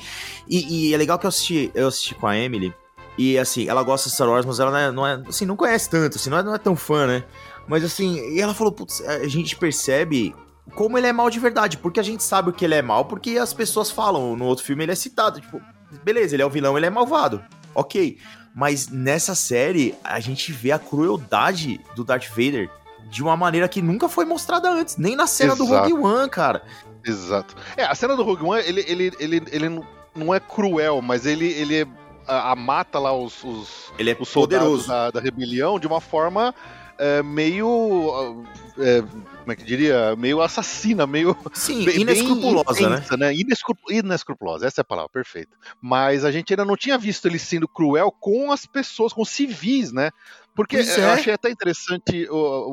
E, 0.48 0.90
e 0.90 0.94
é 0.94 0.96
legal 0.96 1.18
que 1.18 1.26
eu 1.26 1.28
assisti, 1.28 1.70
eu 1.74 1.88
assisti 1.88 2.14
com 2.14 2.26
a 2.26 2.36
Emily. 2.36 2.72
E 3.18 3.38
assim, 3.38 3.66
ela 3.66 3.82
gosta 3.82 4.08
de 4.08 4.14
Star 4.14 4.28
Wars, 4.28 4.44
mas 4.44 4.60
ela 4.60 4.70
não 4.70 4.78
é, 4.78 4.92
não 4.92 5.06
é- 5.06 5.22
assim, 5.28 5.46
não 5.46 5.56
conhece 5.56 5.88
tanto, 5.88 6.16
assim, 6.16 6.28
não 6.30 6.38
é, 6.38 6.42
não 6.42 6.54
é 6.54 6.58
tão 6.58 6.76
fã, 6.76 7.06
né? 7.06 7.24
Mas 7.66 7.82
assim, 7.82 8.16
e 8.34 8.40
ela 8.40 8.54
falou, 8.54 8.70
putz, 8.72 9.00
a 9.00 9.26
gente 9.26 9.56
percebe 9.56 10.34
como 10.74 10.98
ele 10.98 11.06
é 11.06 11.12
mal 11.12 11.30
de 11.30 11.38
verdade, 11.38 11.78
porque 11.78 12.00
a 12.00 12.02
gente 12.02 12.22
sabe 12.22 12.50
o 12.50 12.52
que 12.52 12.64
ele 12.64 12.74
é 12.74 12.82
mal, 12.82 13.04
porque 13.04 13.38
as 13.38 13.52
pessoas 13.54 13.90
falam, 13.90 14.36
no 14.36 14.44
outro 14.44 14.64
filme 14.64 14.84
ele 14.84 14.92
é 14.92 14.96
citado, 14.96 15.40
tipo, 15.40 15.60
beleza, 16.02 16.34
ele 16.34 16.42
é 16.42 16.46
o 16.46 16.50
vilão, 16.50 16.76
ele 16.76 16.86
é 16.86 16.90
malvado, 16.90 17.42
ok. 17.74 18.18
Mas 18.54 18.88
nessa 18.88 19.34
série, 19.34 19.94
a 20.02 20.18
gente 20.18 20.50
vê 20.50 20.72
a 20.72 20.78
crueldade 20.78 21.78
do 21.94 22.02
Darth 22.02 22.28
Vader 22.30 22.70
de 23.10 23.22
uma 23.22 23.36
maneira 23.36 23.68
que 23.68 23.82
nunca 23.82 24.08
foi 24.08 24.24
mostrada 24.24 24.70
antes, 24.70 24.96
nem 24.96 25.14
na 25.14 25.26
cena 25.26 25.54
do 25.54 25.64
Exato. 25.64 25.90
Rogue 25.90 26.06
One, 26.06 26.30
cara. 26.30 26.62
Exato. 27.04 27.54
É, 27.76 27.84
a 27.84 27.94
cena 27.94 28.16
do 28.16 28.22
Rogue 28.24 28.42
One, 28.44 28.62
ele, 28.66 28.84
ele, 28.88 29.12
ele, 29.20 29.42
ele 29.52 29.68
não- 30.14 30.34
é 30.34 30.40
cruel, 30.40 31.00
mas 31.02 31.26
ele, 31.26 31.46
ele 31.52 31.82
é, 31.82 31.86
a, 32.26 32.52
a 32.52 32.56
mata 32.56 32.98
lá 32.98 33.12
os, 33.16 33.44
os, 33.44 33.92
Ele 33.98 34.10
é 34.10 34.16
os 34.18 34.28
soldados 34.28 34.86
da, 34.86 35.10
da 35.10 35.20
rebelião 35.20 35.78
de 35.78 35.86
uma 35.86 36.00
forma 36.00 36.54
é, 36.98 37.22
meio. 37.22 38.44
É, 38.78 39.00
como 39.02 39.52
é 39.52 39.56
que 39.56 39.64
diria? 39.64 40.14
Meio 40.16 40.40
assassina, 40.40 41.06
meio. 41.06 41.36
Sim, 41.54 41.84
bem- 41.84 42.00
inescrupulosa, 42.00 42.72
bem 42.74 42.88
né? 42.90 42.96
intensa, 42.96 43.16
né? 43.16 43.34
Inescrup- 43.34 43.90
inescrupulosa, 43.90 44.66
essa 44.66 44.80
é 44.80 44.82
a 44.82 44.84
palavra, 44.84 45.10
perfeito. 45.10 45.56
Mas 45.80 46.24
a 46.24 46.30
gente 46.30 46.52
ainda 46.52 46.64
não 46.64 46.76
tinha 46.76 46.96
visto 46.98 47.26
ele 47.26 47.38
sendo 47.38 47.66
cruel 47.68 48.10
com 48.12 48.50
as 48.52 48.66
pessoas, 48.66 49.12
com 49.12 49.22
os 49.22 49.28
civis, 49.30 49.92
né? 49.92 50.10
Porque 50.54 50.76
Pois 50.76 50.96
eu 50.98 51.04
é. 51.04 51.12
achei 51.12 51.32
até 51.32 51.50
interessante, 51.50 52.26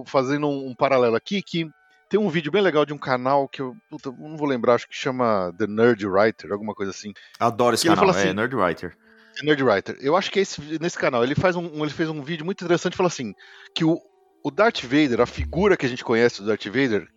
fazendo 0.05 0.47
um, 0.47 0.73
paralelo 0.73 1.15
aqui, 1.15 1.41
que 1.41 1.67
tem 2.09 2.19
um 2.19 2.29
vídeo 2.29 2.51
bem 2.51 2.61
legal 2.61 2.85
de 2.85 2.93
um 2.93 2.97
canal 2.97 3.47
que 3.47 3.61
eu 3.61 3.75
puta, 3.89 4.11
não 4.11 4.37
vou 4.37 4.47
lembrar, 4.47 4.75
acho 4.75 4.87
que 4.87 4.95
chama 4.95 5.53
The 5.57 5.67
Nerd 5.67 6.05
Writer, 6.07 6.51
alguma 6.51 6.73
coisa 6.75 6.91
assim. 6.91 7.11
Adoro 7.39 7.75
esse 7.75 7.87
canal, 7.87 8.05
é 8.07 8.09
assim- 8.11 8.33
Nerd 8.33 8.55
Writer. 8.55 8.95
Nerd 9.41 9.63
Writer. 9.63 9.97
Eu 9.99 10.15
acho 10.15 10.29
que 10.31 10.37
é 10.37 10.43
esse, 10.43 10.61
nesse 10.79 10.97
canal 10.97 11.23
ele 11.23 11.33
faz 11.33 11.55
um, 11.55 11.65
um- 11.65 11.83
ele 11.83 11.91
fez 11.93 12.07
um 12.09 12.21
vídeo 12.21 12.45
muito 12.45 12.63
interessante, 12.63 12.95
fala 12.95 13.07
assim, 13.07 13.33
que 13.73 13.83
o, 13.83 13.99
o 14.43 14.51
Darth 14.51 14.81
Vader, 14.83 15.21
a 15.21 15.25
figura 15.25 15.77
que 15.77 15.85
a 15.85 15.89
gente 15.89 16.03
conhece 16.03 16.41
do 16.41 16.47
Darth 16.47 16.65
Vader, 16.65 17.07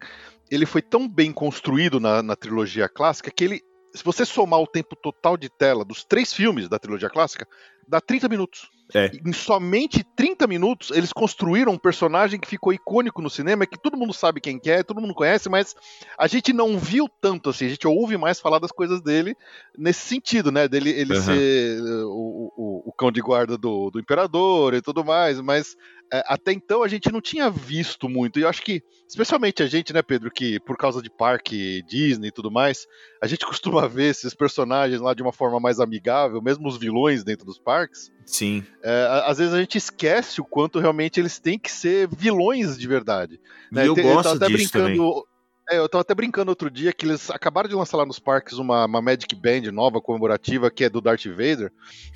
ele 0.50 0.64
foi 0.64 0.80
tão 0.80 1.08
bem 1.08 1.32
construído 1.32 1.98
na, 1.98 2.22
na 2.22 2.36
trilogia 2.36 2.88
clássica 2.88 3.30
que 3.30 3.44
ele, 3.44 3.60
se 3.92 4.04
você 4.04 4.24
somar 4.24 4.60
o 4.60 4.66
tempo 4.66 4.94
total 4.94 5.36
de 5.36 5.48
tela 5.48 5.84
dos 5.84 6.04
três 6.04 6.32
filmes 6.32 6.68
da 6.68 6.78
trilogia 6.78 7.10
clássica, 7.10 7.46
dá 7.88 8.00
30 8.00 8.28
minutos. 8.28 8.70
É. 8.94 9.10
Em 9.24 9.32
somente 9.32 10.04
30 10.14 10.46
minutos, 10.46 10.90
eles 10.92 11.12
construíram 11.12 11.72
um 11.72 11.78
personagem 11.78 12.38
que 12.38 12.46
ficou 12.46 12.72
icônico 12.72 13.20
no 13.20 13.28
cinema, 13.28 13.66
que 13.66 13.76
todo 13.76 13.96
mundo 13.96 14.12
sabe 14.12 14.40
quem 14.40 14.60
que 14.60 14.70
é, 14.70 14.84
todo 14.84 15.00
mundo 15.00 15.12
conhece, 15.14 15.48
mas 15.48 15.74
a 16.16 16.28
gente 16.28 16.52
não 16.52 16.78
viu 16.78 17.08
tanto 17.20 17.50
assim, 17.50 17.66
a 17.66 17.70
gente 17.70 17.86
ouve 17.88 18.16
mais 18.16 18.38
falar 18.38 18.60
das 18.60 18.70
coisas 18.70 19.00
dele 19.00 19.34
nesse 19.76 20.06
sentido, 20.06 20.52
né? 20.52 20.68
Dele 20.68 20.90
ele 20.90 21.14
Aham. 21.14 21.22
ser 21.22 21.80
uh, 21.82 22.06
o, 22.06 22.52
o, 22.56 22.82
o 22.90 22.92
cão 22.92 23.10
de 23.10 23.20
guarda 23.20 23.58
do, 23.58 23.90
do 23.90 23.98
imperador 23.98 24.72
e 24.74 24.80
tudo 24.80 25.04
mais, 25.04 25.40
mas 25.40 25.74
até 26.26 26.52
então 26.52 26.82
a 26.82 26.88
gente 26.88 27.10
não 27.10 27.20
tinha 27.20 27.50
visto 27.50 28.08
muito. 28.08 28.38
E 28.38 28.42
eu 28.42 28.48
acho 28.48 28.62
que, 28.62 28.82
especialmente 29.08 29.62
a 29.62 29.66
gente, 29.66 29.92
né, 29.92 30.02
Pedro, 30.02 30.30
que 30.30 30.60
por 30.60 30.76
causa 30.76 31.02
de 31.02 31.10
parque, 31.10 31.82
Disney 31.88 32.28
e 32.28 32.32
tudo 32.32 32.50
mais, 32.50 32.86
a 33.22 33.26
gente 33.26 33.44
costuma 33.46 33.88
ver 33.88 34.10
esses 34.10 34.34
personagens 34.34 35.00
lá 35.00 35.14
de 35.14 35.22
uma 35.22 35.32
forma 35.32 35.58
mais 35.58 35.80
amigável, 35.80 36.40
mesmo 36.40 36.68
os 36.68 36.78
vilões 36.78 37.24
dentro 37.24 37.44
dos 37.44 37.58
parques. 37.58 38.10
Sim. 38.24 38.64
É, 38.82 39.22
às 39.26 39.38
vezes 39.38 39.54
a 39.54 39.58
gente 39.58 39.78
esquece 39.78 40.40
o 40.40 40.44
quanto 40.44 40.78
realmente 40.80 41.20
eles 41.20 41.38
têm 41.38 41.58
que 41.58 41.70
ser 41.70 42.08
vilões 42.08 42.76
de 42.78 42.86
verdade. 42.88 43.40
E 43.72 43.78
eu 43.78 43.94
Te- 43.94 44.02
gosto 44.02 44.28
até 44.28 44.46
disso 44.46 44.72
também. 44.72 44.96
É, 45.68 45.78
eu 45.78 45.88
tava 45.88 46.02
até 46.02 46.14
brincando 46.14 46.50
outro 46.50 46.70
dia 46.70 46.92
que 46.92 47.04
eles 47.04 47.28
acabaram 47.30 47.68
de 47.68 47.74
lançar 47.74 47.96
lá 47.96 48.06
nos 48.06 48.20
parques 48.20 48.54
uma, 48.58 48.84
uma 48.84 49.02
Magic 49.02 49.34
Band 49.34 49.72
nova, 49.72 50.00
comemorativa, 50.00 50.70
que 50.70 50.84
é 50.84 50.88
do 50.88 51.00
Darth 51.00 51.26
Vader. 51.26 51.72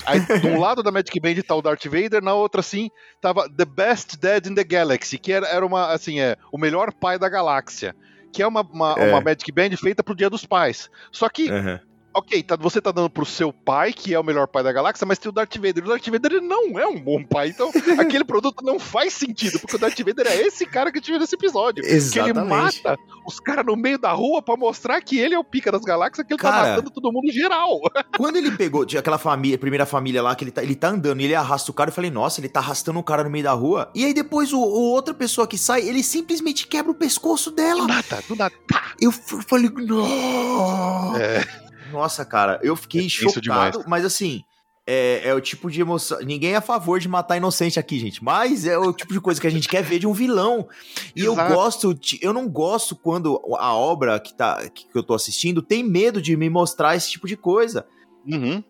Aí, 0.07 0.21
de 0.21 0.47
um 0.47 0.59
lado 0.61 0.83
da 0.83 0.93
Magic 0.93 1.19
Band 1.19 1.35
tá 1.47 1.55
o 1.57 1.63
Darth 1.63 1.85
Vader, 1.87 2.23
na 2.23 2.33
outra, 2.33 2.61
assim, 2.61 2.91
tava 3.21 3.49
The 3.49 3.65
Best 3.65 4.17
Dad 4.19 4.47
in 4.47 4.55
the 4.55 4.63
Galaxy, 4.63 5.19
que 5.19 5.33
era, 5.33 5.49
era 5.49 5.67
uma, 5.67 5.93
assim, 5.93 6.21
é, 6.21 6.37
o 6.53 6.59
melhor 6.59 6.93
pai 6.93 7.19
da 7.19 7.29
galáxia. 7.29 7.95
Que 8.33 8.43
é 8.43 8.47
uma, 8.47 8.61
uma, 8.61 8.95
É. 8.97 9.09
uma 9.09 9.21
Magic 9.21 9.51
Band 9.51 9.77
feita 9.77 10.05
pro 10.05 10.15
Dia 10.15 10.31
dos 10.31 10.47
Pais. 10.47 10.89
Só 11.11 11.29
que 11.29 11.51
Aham. 11.51 11.81
Ok, 12.13 12.43
tá- 12.43 12.57
você 12.57 12.81
tá 12.81 12.91
dando 12.91 13.09
pro 13.09 13.25
seu 13.25 13.53
pai, 13.53 13.93
que 13.93 14.13
é 14.13 14.19
o 14.19 14.25
melhor 14.25 14.47
pai 14.49 14.63
da 14.65 14.73
galáxia, 14.73 15.07
mas 15.07 15.19
tem 15.19 15.29
o 15.29 15.33
Darth 15.33 15.55
Vader. 15.57 15.85
O 15.85 15.89
Darth 15.89 16.07
Vader 16.09 16.33
ele 16.33 16.41
não 16.47 16.79
é 16.79 16.87
um 16.87 16.99
bom 16.99 17.23
pai, 17.23 17.49
então 17.51 17.71
aquele 17.99 18.25
produto 18.25 18.65
não 18.65 18.79
faz 18.81 19.13
sentido, 19.13 19.61
porque 19.61 19.77
o 19.77 19.79
Darth 19.79 19.99
Vader 20.01 20.27
é 20.27 20.43
esse 20.47 20.67
cara 20.67 20.91
que 20.91 21.01
viu 21.01 21.19
nesse 21.21 21.35
episódio. 21.37 21.83
Que 21.83 21.89
ele 21.89 21.97
Exatamente. 21.97 22.49
mata 22.83 22.99
os 23.27 23.39
caras 23.39 23.65
no 23.65 23.77
meio 23.77 23.99
da 23.99 24.11
rua 24.13 24.43
pra 24.43 24.57
mostrar 24.57 25.01
que 25.01 25.19
ele 25.19 25.35
é 25.35 25.39
o 25.39 25.45
pica 25.45 25.71
das 25.71 25.83
galáxias, 25.83 26.27
que 26.27 26.33
ele 26.33 26.41
tá 26.43 26.51
Cara. 26.51 26.69
matando 26.71 26.91
todo 26.91 27.13
mundo 27.13 27.31
geral. 27.31 27.79
Quando 28.17 28.37
ele 28.37 28.51
pegou, 28.53 28.85
tinha 28.85 28.99
aquela 29.01 29.19
família, 29.19 29.57
primeira 29.57 29.87
família 29.87 30.21
lá, 30.23 30.35
que 30.35 30.43
ele 30.45 30.51
tá, 30.51 30.63
ele 30.63 30.75
tá 30.75 30.89
andando 30.89 31.21
e 31.21 31.25
ele 31.27 31.35
arrasta 31.35 31.71
o 31.71 31.75
cara, 31.75 31.91
eu 31.91 31.95
falei, 31.95 32.11
nossa, 32.11 32.41
ele 32.41 32.49
tá 32.49 32.59
arrastando 32.61 32.99
o 32.99 33.05
cara 33.05 33.23
no 33.23 33.31
meio 33.31 33.45
da 33.45 33.53
rua. 33.53 33.89
E 33.95 34.05
aí 34.05 34.13
depois 34.13 34.53
o, 34.53 34.59
o 34.59 34.91
outra 34.91 35.15
pessoa 35.15 35.47
que 35.47 35.57
sai, 35.57 35.83
ele 35.89 36.03
simplesmente 36.03 36.67
quebra 36.67 36.91
o 36.91 36.95
pescoço 36.95 37.51
Do 37.51 37.57
dela. 37.57 37.87
nada, 37.87 38.19
do 38.27 38.35
nada. 38.35 38.55
Eu 39.01 39.13
f- 39.13 39.43
falei, 39.47 39.71
não. 39.71 41.17
É, 41.17 41.70
Nossa, 41.93 42.25
cara, 42.25 42.59
eu 42.63 42.75
fiquei 42.77 43.07
É 43.07 43.09
chocado, 43.09 43.41
demais. 43.41 43.77
mas 43.87 44.05
assim. 44.05 44.43
É, 44.87 45.29
é 45.29 45.35
o 45.35 45.41
tipo 45.41 45.71
de 45.71 45.81
emoção. 45.81 46.19
Ninguém 46.21 46.55
é 46.55 46.57
a 46.57 46.61
favor 46.61 46.99
de 46.99 47.07
matar 47.07 47.37
inocente 47.37 47.79
aqui, 47.79 47.97
gente. 47.99 48.25
Mas 48.25 48.67
é 48.67 48.77
o 48.77 48.93
tipo 48.93 49.13
de 49.13 49.21
coisa 49.21 49.41
que 49.41 49.47
a 49.47 49.51
gente 49.51 49.69
quer 49.69 49.85
ver 49.85 50.01
de 50.01 50.07
um 50.07 50.13
vilão. 50.13 50.67
E 51.15 51.21
eu 51.25 51.35
Exato. 51.35 51.55
gosto. 51.55 51.95
de- 51.95 52.19
eu 52.21 52.33
não 52.33 52.49
gosto 52.49 52.97
quando 52.97 53.41
a 53.59 53.73
obra 53.75 54.19
que, 54.19 54.35
tá, 54.35 54.69
que 54.71 54.87
eu 54.93 55.03
tô 55.03 55.15
assistindo 55.15 55.63
tem 55.63 55.85
medo 55.85 56.21
de 56.21 56.37
me 56.37 56.51
mostrar 56.51 56.97
esse 56.97 57.09
tipo 57.11 57.29
de 57.29 57.37
coisa. 57.37 57.87
uhum. 58.27 58.65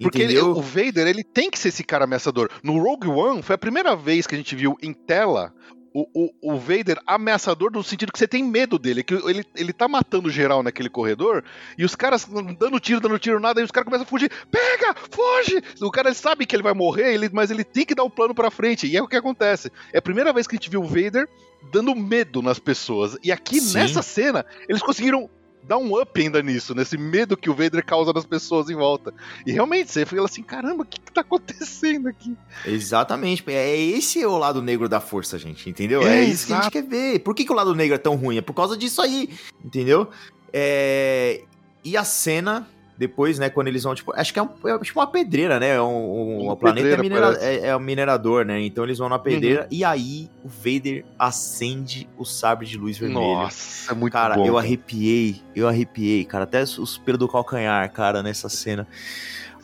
Porque 0.00 0.22
ele- 0.22 0.38
o 0.38 0.60
Vader, 0.62 1.06
ele 1.08 1.24
tem 1.24 1.50
que 1.50 1.58
ser 1.58 1.68
esse 1.68 1.82
cara 1.82 2.04
ameaçador. 2.04 2.48
No 2.62 2.78
Rogue 2.80 3.08
One, 3.08 3.42
foi 3.42 3.54
a 3.54 3.58
primeira 3.58 3.96
vez 3.96 4.26
que 4.28 4.34
a 4.34 4.38
gente 4.38 4.54
viu 4.54 4.76
em 4.80 4.92
tela 4.92 5.52
o, 5.94 6.08
o, 6.12 6.54
o 6.54 6.58
Vader 6.58 7.00
ameaçador 7.06 7.70
no 7.70 7.84
sentido 7.84 8.12
que 8.12 8.18
você 8.18 8.26
tem 8.26 8.42
medo 8.42 8.80
dele. 8.80 9.04
Que 9.04 9.14
ele, 9.14 9.44
ele 9.54 9.72
tá 9.72 9.86
matando 9.86 10.28
geral 10.28 10.60
naquele 10.60 10.88
corredor 10.90 11.44
e 11.78 11.84
os 11.84 11.94
caras 11.94 12.26
dando 12.58 12.80
tiro, 12.80 13.00
dando 13.00 13.18
tiro, 13.18 13.38
nada, 13.38 13.60
e 13.60 13.64
os 13.64 13.70
caras 13.70 13.84
começam 13.84 14.04
a 14.04 14.08
fugir. 14.08 14.30
Pega! 14.50 14.96
Foge! 15.08 15.62
O 15.80 15.92
cara 15.92 16.12
sabe 16.12 16.46
que 16.46 16.56
ele 16.56 16.64
vai 16.64 16.74
morrer, 16.74 17.14
ele, 17.14 17.30
mas 17.32 17.52
ele 17.52 17.62
tem 17.62 17.86
que 17.86 17.94
dar 17.94 18.02
o 18.02 18.10
plano 18.10 18.34
pra 18.34 18.50
frente. 18.50 18.88
E 18.88 18.96
é 18.96 19.02
o 19.02 19.06
que 19.06 19.14
acontece. 19.14 19.70
É 19.92 19.98
a 19.98 20.02
primeira 20.02 20.32
vez 20.32 20.48
que 20.48 20.56
a 20.56 20.58
gente 20.58 20.68
viu 20.68 20.82
o 20.82 20.86
Vader 20.86 21.28
dando 21.72 21.94
medo 21.94 22.42
nas 22.42 22.58
pessoas. 22.58 23.16
E 23.22 23.30
aqui 23.30 23.60
Sim. 23.60 23.74
nessa 23.74 24.02
cena, 24.02 24.44
eles 24.68 24.82
conseguiram 24.82 25.30
dar 25.66 25.78
um 25.78 25.98
up 26.00 26.20
ainda 26.20 26.42
nisso, 26.42 26.74
nesse 26.74 26.96
medo 26.98 27.36
que 27.36 27.48
o 27.48 27.54
Vader 27.54 27.84
causa 27.84 28.12
nas 28.12 28.26
pessoas 28.26 28.68
em 28.68 28.74
volta. 28.74 29.12
E 29.46 29.52
realmente, 29.52 29.90
você 29.90 30.04
fica 30.04 30.22
assim, 30.24 30.42
caramba, 30.42 30.82
o 30.82 30.86
que, 30.86 31.00
que 31.00 31.12
tá 31.12 31.22
acontecendo 31.22 32.08
aqui? 32.08 32.36
Exatamente. 32.66 33.42
É 33.48 33.76
esse 33.76 34.20
é 34.20 34.26
o 34.26 34.36
lado 34.36 34.60
negro 34.60 34.88
da 34.88 35.00
força, 35.00 35.38
gente, 35.38 35.68
entendeu? 35.68 36.02
É, 36.02 36.18
É, 36.20 36.24
isso 36.24 36.46
que 36.46 36.52
a 36.52 36.62
gente 36.62 36.70
quer 36.70 36.82
ver. 36.84 37.18
Por 37.20 37.34
que, 37.34 37.44
que 37.44 37.52
o 37.52 37.56
lado 37.56 37.74
negro 37.74 37.94
é 37.94 37.98
tão 37.98 38.14
ruim? 38.16 38.36
É 38.36 38.42
por 38.42 38.54
causa 38.54 38.76
disso 38.76 39.00
aí, 39.00 39.30
entendeu? 39.64 40.08
É, 40.52 41.42
E 41.82 41.96
a 41.96 42.04
cena, 42.04 42.68
depois, 42.96 43.38
né, 43.38 43.50
quando 43.50 43.66
eles 43.68 43.82
vão, 43.82 43.94
tipo, 43.94 44.12
acho 44.14 44.32
que 44.32 44.38
é, 44.38 44.42
um, 44.42 44.48
é 44.66 44.78
tipo 44.78 45.00
uma 45.00 45.06
pedreira, 45.06 45.58
né? 45.58 45.70
É 45.76 45.82
um, 45.82 45.86
um- 45.86 46.42
Uma 46.44 46.52
o 46.52 46.56
planeta 46.56 46.88
é, 46.88 46.96
minera-. 46.96 47.30
Uhum. 47.30 47.36
é, 47.40 47.66
é 47.68 47.76
um 47.76 47.80
minerador, 47.80 48.44
né? 48.44 48.60
Então 48.60 48.84
eles 48.84 48.98
vão 48.98 49.08
na 49.08 49.18
pedreira 49.18 49.66
e 49.70 49.84
aí 49.84 50.30
o 50.44 50.48
Vader 50.48 51.04
acende 51.18 52.08
o 52.16 52.24
sabre 52.24 52.66
de 52.66 52.78
luz 52.78 52.96
vermelho. 52.98 53.20
Nossa, 53.20 53.92
é 53.92 53.94
muito 53.94 54.12
cara, 54.12 54.36
bom. 54.36 54.46
eu 54.46 54.54
cara. 54.54 54.66
arrepiei, 54.66 55.42
eu 55.56 55.66
arrepiei, 55.68 56.24
cara, 56.24 56.44
até 56.44 56.62
os 56.62 56.96
pelos 56.98 57.18
do 57.18 57.28
calcanhar, 57.28 57.90
cara, 57.92 58.22
nessa 58.22 58.48
cena. 58.48 58.86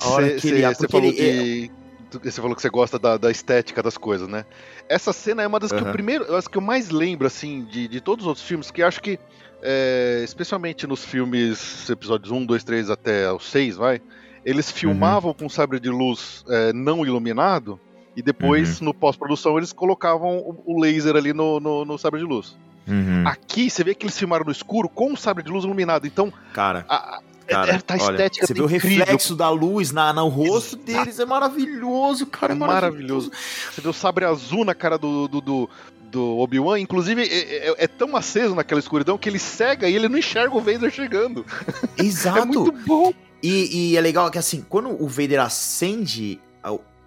A 0.01 0.09
hora 0.09 0.27
Cê- 0.31 0.35
que 0.37 0.49
ele, 0.49 0.63
cê- 0.63 0.75
cê 0.75 0.87
porque 0.89 0.93
falou 0.93 1.09
ele- 1.13 1.67
é 1.67 1.71
de- 2.19 2.31
Você 2.31 2.41
falou 2.41 2.57
que 2.57 2.63
você 2.63 2.69
gosta 2.71 2.99
da, 2.99 3.17
da 3.17 3.31
estética 3.31 3.81
das 3.83 3.97
coisas, 3.97 4.27
né? 4.27 4.45
Essa 4.91 5.13
cena 5.13 5.43
é 5.43 5.47
uma 5.47 5.61
das 5.61 5.71
que 5.71 5.79
eu 5.79 5.93
primeiro, 5.93 6.35
as 6.35 6.49
que 6.49 6.59
eu 6.59 6.61
mais 6.61 6.91
lembro, 6.91 7.27
assim, 7.27 7.65
de, 7.65 7.87
de 7.87 8.01
todos 8.01 8.25
os 8.25 8.29
outros 8.29 8.45
filmes, 8.45 8.71
que 8.73 8.83
acho 8.83 9.01
que, 9.01 9.19
é, 9.63 10.21
especialmente 10.25 10.85
nos 10.87 11.05
filmes, 11.05 11.89
episódios 11.89 12.33
1, 12.33 12.45
2, 12.45 12.65
3 12.65 12.91
até 12.91 13.31
o 13.31 13.39
6, 13.39 13.77
vai, 13.77 14.01
eles 14.45 14.69
Uhum. 14.69 14.75
filmavam 14.77 15.33
com 15.33 15.49
sabre 15.49 15.79
de 15.79 15.89
luz 15.89 16.45
é, 16.49 16.73
não 16.73 17.07
iluminado, 17.07 17.79
e 18.17 18.23
depois, 18.23 18.81
Uhum. 18.81 18.87
no 18.87 18.95
pós-produção, 18.95 19.57
eles 19.57 19.73
colocavam 19.73 20.39
o, 20.39 20.63
o 20.67 20.81
laser 20.81 21.15
ali 21.15 21.33
no, 21.33 21.61
no, 21.61 21.85
no 21.85 21.97
sabre 21.97 22.19
de 22.19 22.27
luz. 22.27 22.59
Uhum. 22.89 23.23
Aqui, 23.25 23.71
você 23.71 23.85
vê 23.85 23.95
que 23.95 24.05
eles 24.05 24.19
filmaram 24.19 24.45
no 24.45 24.51
escuro 24.51 24.89
com 24.89 25.13
o 25.13 25.17
sabre 25.17 25.45
de 25.45 25.51
luz 25.51 25.65
iluminado, 25.65 26.05
então, 26.07 26.33
Cara, 26.53 26.85
a, 26.89 27.21
Cara, 27.51 27.75
é, 27.75 27.79
tá 27.81 27.95
olha, 28.01 28.13
estética 28.13 28.47
você 28.47 28.55
tá 28.55 28.59
vê 28.59 28.65
o 28.65 28.77
incrível. 28.77 28.99
reflexo 28.99 29.35
da 29.35 29.51
luz 29.51 29.91
na, 29.91 30.13
no 30.13 30.29
rosto 30.29 30.77
deles, 30.77 31.19
é 31.19 31.25
maravilhoso, 31.25 32.27
cara, 32.27 32.53
é 32.53 32.57
É 32.57 32.59
maravilhoso. 32.59 33.31
Você 33.73 33.81
vê 33.81 33.89
o 33.89 33.93
sabre 33.93 34.25
azul 34.25 34.65
na 34.65 34.75
cara 34.75 34.97
do, 34.97 35.27
do, 35.27 35.41
do, 35.41 35.71
do 36.11 36.39
Obi-Wan, 36.39 36.79
inclusive 36.79 37.23
é, 37.23 37.69
é, 37.69 37.75
é, 37.79 37.89
tão 37.89 38.15
aceso 38.15 38.55
naquela 38.55 38.79
escuridão 38.79 39.19
que 39.19 39.29
ele 39.29 39.39
cega 39.39 39.89
e 39.89 39.97
ele 39.97 40.09
não 40.09 40.19
enxerga 40.19 40.57
o 40.57 40.61
Vader 40.61 40.91
chegando. 40.91 41.45
Exato. 41.99 42.39
é 42.39 42.45
muito 42.45 42.73
bom. 42.87 43.13
E, 43.43 43.93
e, 43.93 43.97
é 43.97 44.01
legal 44.01 44.31
que 44.31 44.39
assim, 44.39 44.65
quando 44.69 44.91
o 45.03 45.09
Vader 45.09 45.41
acende, 45.41 46.41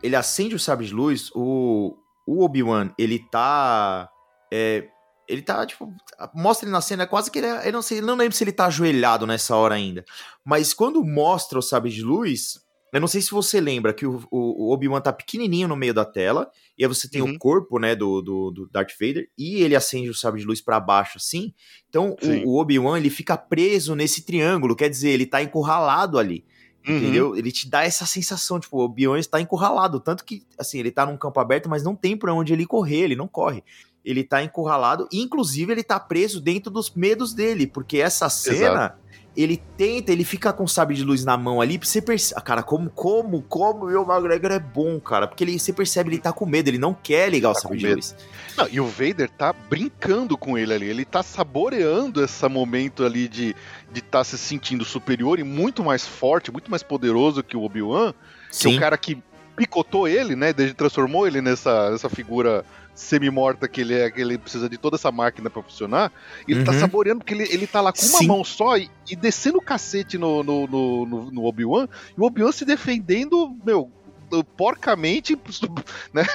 ele 0.01 0.15
acende 0.15 0.55
o 0.55 0.59
sabre 0.59 0.87
de 0.87 0.93
luz, 0.93 1.31
o, 1.33 1.95
o 2.27 2.43
Obi-Wan, 2.43 2.89
ele 2.97 3.19
tá. 3.19 4.09
É, 4.51 4.87
ele 5.27 5.41
tá, 5.41 5.65
tipo, 5.65 5.93
mostra 6.33 6.65
ele 6.65 6.73
na 6.73 6.81
cena, 6.81 7.07
quase 7.07 7.31
que 7.31 7.39
ele, 7.39 7.47
é, 7.47 7.67
eu 7.67 7.73
não 7.73 7.81
sei, 7.81 8.01
não 8.01 8.15
lembro 8.15 8.35
se 8.35 8.43
ele 8.43 8.51
tá 8.51 8.65
ajoelhado 8.65 9.25
nessa 9.25 9.55
hora 9.55 9.75
ainda. 9.75 10.03
Mas 10.43 10.73
quando 10.73 11.03
mostra 11.03 11.57
o 11.57 11.61
sabre 11.61 11.89
de 11.89 12.03
luz, 12.03 12.59
eu 12.93 13.01
não 13.01 13.07
sei 13.07 13.21
se 13.21 13.31
você 13.31 13.59
lembra 13.59 13.93
que 13.93 14.05
o, 14.05 14.23
o, 14.29 14.67
o 14.67 14.71
Obi-Wan 14.71 15.01
tá 15.01 15.11
pequenininho 15.11 15.67
no 15.67 15.75
meio 15.75 15.93
da 15.93 16.05
tela, 16.05 16.49
e 16.77 16.83
aí 16.83 16.87
você 16.87 17.09
tem 17.09 17.21
uhum. 17.21 17.31
o 17.31 17.39
corpo, 17.39 17.79
né, 17.79 17.95
do, 17.95 18.21
do, 18.21 18.51
do, 18.51 18.69
Darth 18.69 18.91
Vader, 18.99 19.27
e 19.37 19.63
ele 19.63 19.75
acende 19.75 20.09
o 20.09 20.13
sabre 20.13 20.41
de 20.41 20.45
luz 20.45 20.61
para 20.61 20.79
baixo, 20.79 21.17
assim. 21.17 21.53
Então, 21.89 22.15
Sim. 22.21 22.43
o, 22.43 22.49
o 22.51 22.61
Obi-Wan, 22.61 22.97
ele 22.97 23.09
fica 23.09 23.35
preso 23.35 23.95
nesse 23.95 24.23
triângulo, 24.23 24.75
quer 24.75 24.89
dizer, 24.89 25.09
ele 25.09 25.25
tá 25.25 25.41
encurralado 25.41 26.19
ali. 26.19 26.45
Uhum. 26.87 26.97
Entendeu? 26.97 27.35
Ele 27.35 27.51
te 27.51 27.69
dá 27.69 27.83
essa 27.83 28.05
sensação, 28.05 28.59
tipo, 28.59 28.77
o 28.77 28.81
Obi-Wan 28.81 29.17
está 29.17 29.39
encurralado. 29.39 29.99
Tanto 29.99 30.25
que, 30.25 30.45
assim, 30.59 30.79
ele 30.79 30.91
tá 30.91 31.05
num 31.05 31.17
campo 31.17 31.39
aberto, 31.39 31.69
mas 31.69 31.83
não 31.83 31.95
tem 31.95 32.17
pra 32.17 32.33
onde 32.33 32.53
ele 32.53 32.65
correr, 32.65 33.03
ele 33.03 33.15
não 33.15 33.27
corre. 33.27 33.63
Ele 34.03 34.23
tá 34.23 34.43
encurralado, 34.43 35.07
inclusive 35.11 35.71
ele 35.71 35.83
tá 35.83 35.99
preso 35.99 36.41
dentro 36.41 36.71
dos 36.71 36.91
medos 36.93 37.33
dele, 37.33 37.65
porque 37.65 37.99
essa 37.99 38.29
cena, 38.29 38.55
Exato. 38.55 38.97
ele 39.35 39.63
tenta, 39.77 40.11
ele 40.11 40.25
fica 40.25 40.51
com 40.51 40.65
o 40.65 40.67
sabre 40.67 40.95
de 40.95 41.03
luz 41.03 41.23
na 41.23 41.37
mão 41.37 41.61
ali, 41.61 41.77
você 41.81 42.01
percebe, 42.01 42.41
cara, 42.41 42.61
como, 42.61 42.89
como, 42.89 43.41
como 43.43 43.85
o 43.85 43.87
Will 43.87 44.05
McGregor 44.05 44.51
é 44.51 44.59
bom, 44.59 44.99
cara, 44.99 45.25
porque 45.25 45.43
ele, 45.43 45.57
você 45.57 45.71
percebe, 45.71 46.09
ele 46.09 46.17
tá 46.17 46.33
com 46.33 46.45
medo, 46.45 46.67
ele 46.67 46.77
não 46.77 46.93
quer 46.93 47.29
ligar 47.29 47.53
tá 47.53 47.59
o 47.59 47.61
sabre 47.61 47.77
de 47.77 47.93
luz. 47.93 48.15
Não, 48.57 48.67
e 48.67 48.79
o 48.79 48.85
Vader 48.85 49.29
tá 49.29 49.53
brincando 49.53 50.37
com 50.37 50.57
ele 50.57 50.73
ali, 50.73 50.87
ele 50.87 51.05
tá 51.05 51.23
saboreando 51.23 52.21
esse 52.21 52.47
momento 52.49 53.05
ali 53.05 53.27
de 53.27 53.55
de 53.93 53.99
estar 53.99 54.19
tá 54.19 54.23
se 54.23 54.37
sentindo 54.37 54.83
superior 54.83 55.39
e 55.39 55.43
muito 55.43 55.83
mais 55.83 56.05
forte, 56.05 56.51
muito 56.51 56.69
mais 56.69 56.81
poderoso 56.81 57.43
que 57.43 57.55
o 57.55 57.61
Obi-Wan, 57.61 58.13
que 58.51 58.67
é 58.67 58.71
o 58.71 58.79
cara 58.79 58.97
que 58.97 59.21
picotou 59.55 60.07
ele, 60.07 60.35
né, 60.35 60.51
desde 60.51 60.73
transformou 60.73 61.27
ele 61.27 61.39
nessa, 61.39 61.91
nessa 61.91 62.09
figura 62.09 62.65
semi-morta 62.95 63.67
que 63.67 63.81
ele 63.81 63.93
é, 63.93 64.09
que 64.09 64.21
ele 64.21 64.37
precisa 64.37 64.69
de 64.69 64.77
toda 64.77 64.95
essa 64.95 65.11
máquina 65.11 65.49
pra 65.49 65.63
funcionar, 65.63 66.11
ele 66.47 66.63
tá 66.63 66.71
uhum. 66.71 66.77
tá 66.77 66.81
saboreando 66.81 67.19
porque 67.19 67.33
ele, 67.33 67.43
ele 67.51 67.67
tá 67.67 67.81
lá 67.81 67.91
com 67.91 68.01
uma 68.01 68.19
Sim. 68.19 68.27
mão 68.27 68.43
só 68.43 68.77
e, 68.77 68.89
e 69.09 69.15
descendo 69.15 69.57
o 69.57 69.61
cacete 69.61 70.17
no, 70.17 70.43
no, 70.43 70.67
no, 70.67 71.05
no, 71.05 71.31
no 71.31 71.45
Obi-Wan, 71.45 71.87
e 72.17 72.21
o 72.21 72.23
Obi-Wan 72.23 72.51
se 72.51 72.65
defendendo, 72.65 73.55
meu, 73.65 73.91
porcamente, 74.41 75.37
né? 76.13 76.25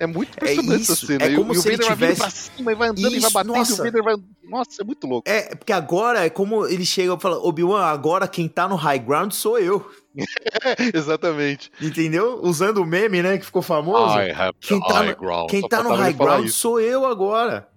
É 0.00 0.06
muito 0.06 0.32
é 0.32 0.52
impressionante 0.52 0.72
é 0.72 0.82
isso. 0.82 0.92
essa 0.92 1.06
cena. 1.06 1.24
É 1.24 1.34
como 1.36 1.52
e, 1.52 1.56
se 1.56 1.68
e 1.68 1.74
o 1.74 1.76
Vader 1.76 1.92
tivesse... 1.92 2.18
vai 2.18 2.28
pra 2.28 2.30
cima 2.30 2.72
e 2.72 2.74
vai 2.74 2.88
andando 2.88 3.06
isso, 3.06 3.16
e 3.16 3.20
vai 3.20 3.30
batendo 3.30 3.56
nossa. 3.56 3.70
e 3.70 3.74
o 3.74 3.84
Vader 3.84 4.02
vai... 4.02 4.16
Nossa, 4.42 4.82
é 4.82 4.84
muito 4.84 5.06
louco. 5.06 5.28
É, 5.28 5.54
porque 5.54 5.72
agora 5.72 6.24
é 6.24 6.30
como 6.30 6.66
ele 6.66 6.84
chega 6.84 7.14
e 7.14 7.20
fala, 7.20 7.38
Obi-Wan, 7.38 7.84
agora 7.84 8.26
quem 8.26 8.48
tá 8.48 8.68
no 8.68 8.74
high 8.74 8.98
ground 8.98 9.32
sou 9.32 9.58
eu. 9.58 9.88
Exatamente. 10.94 11.70
Entendeu? 11.80 12.40
Usando 12.42 12.78
o 12.78 12.86
meme, 12.86 13.22
né, 13.22 13.38
que 13.38 13.44
ficou 13.44 13.62
famoso. 13.62 14.14
quem 14.60 14.80
tá 14.80 15.02
no, 15.02 15.16
ground. 15.16 15.50
Quem 15.50 15.68
tá 15.68 15.82
no 15.82 15.94
high 15.94 16.12
ground 16.12 16.48
sou 16.48 16.80
eu 16.80 17.04
agora. 17.06 17.68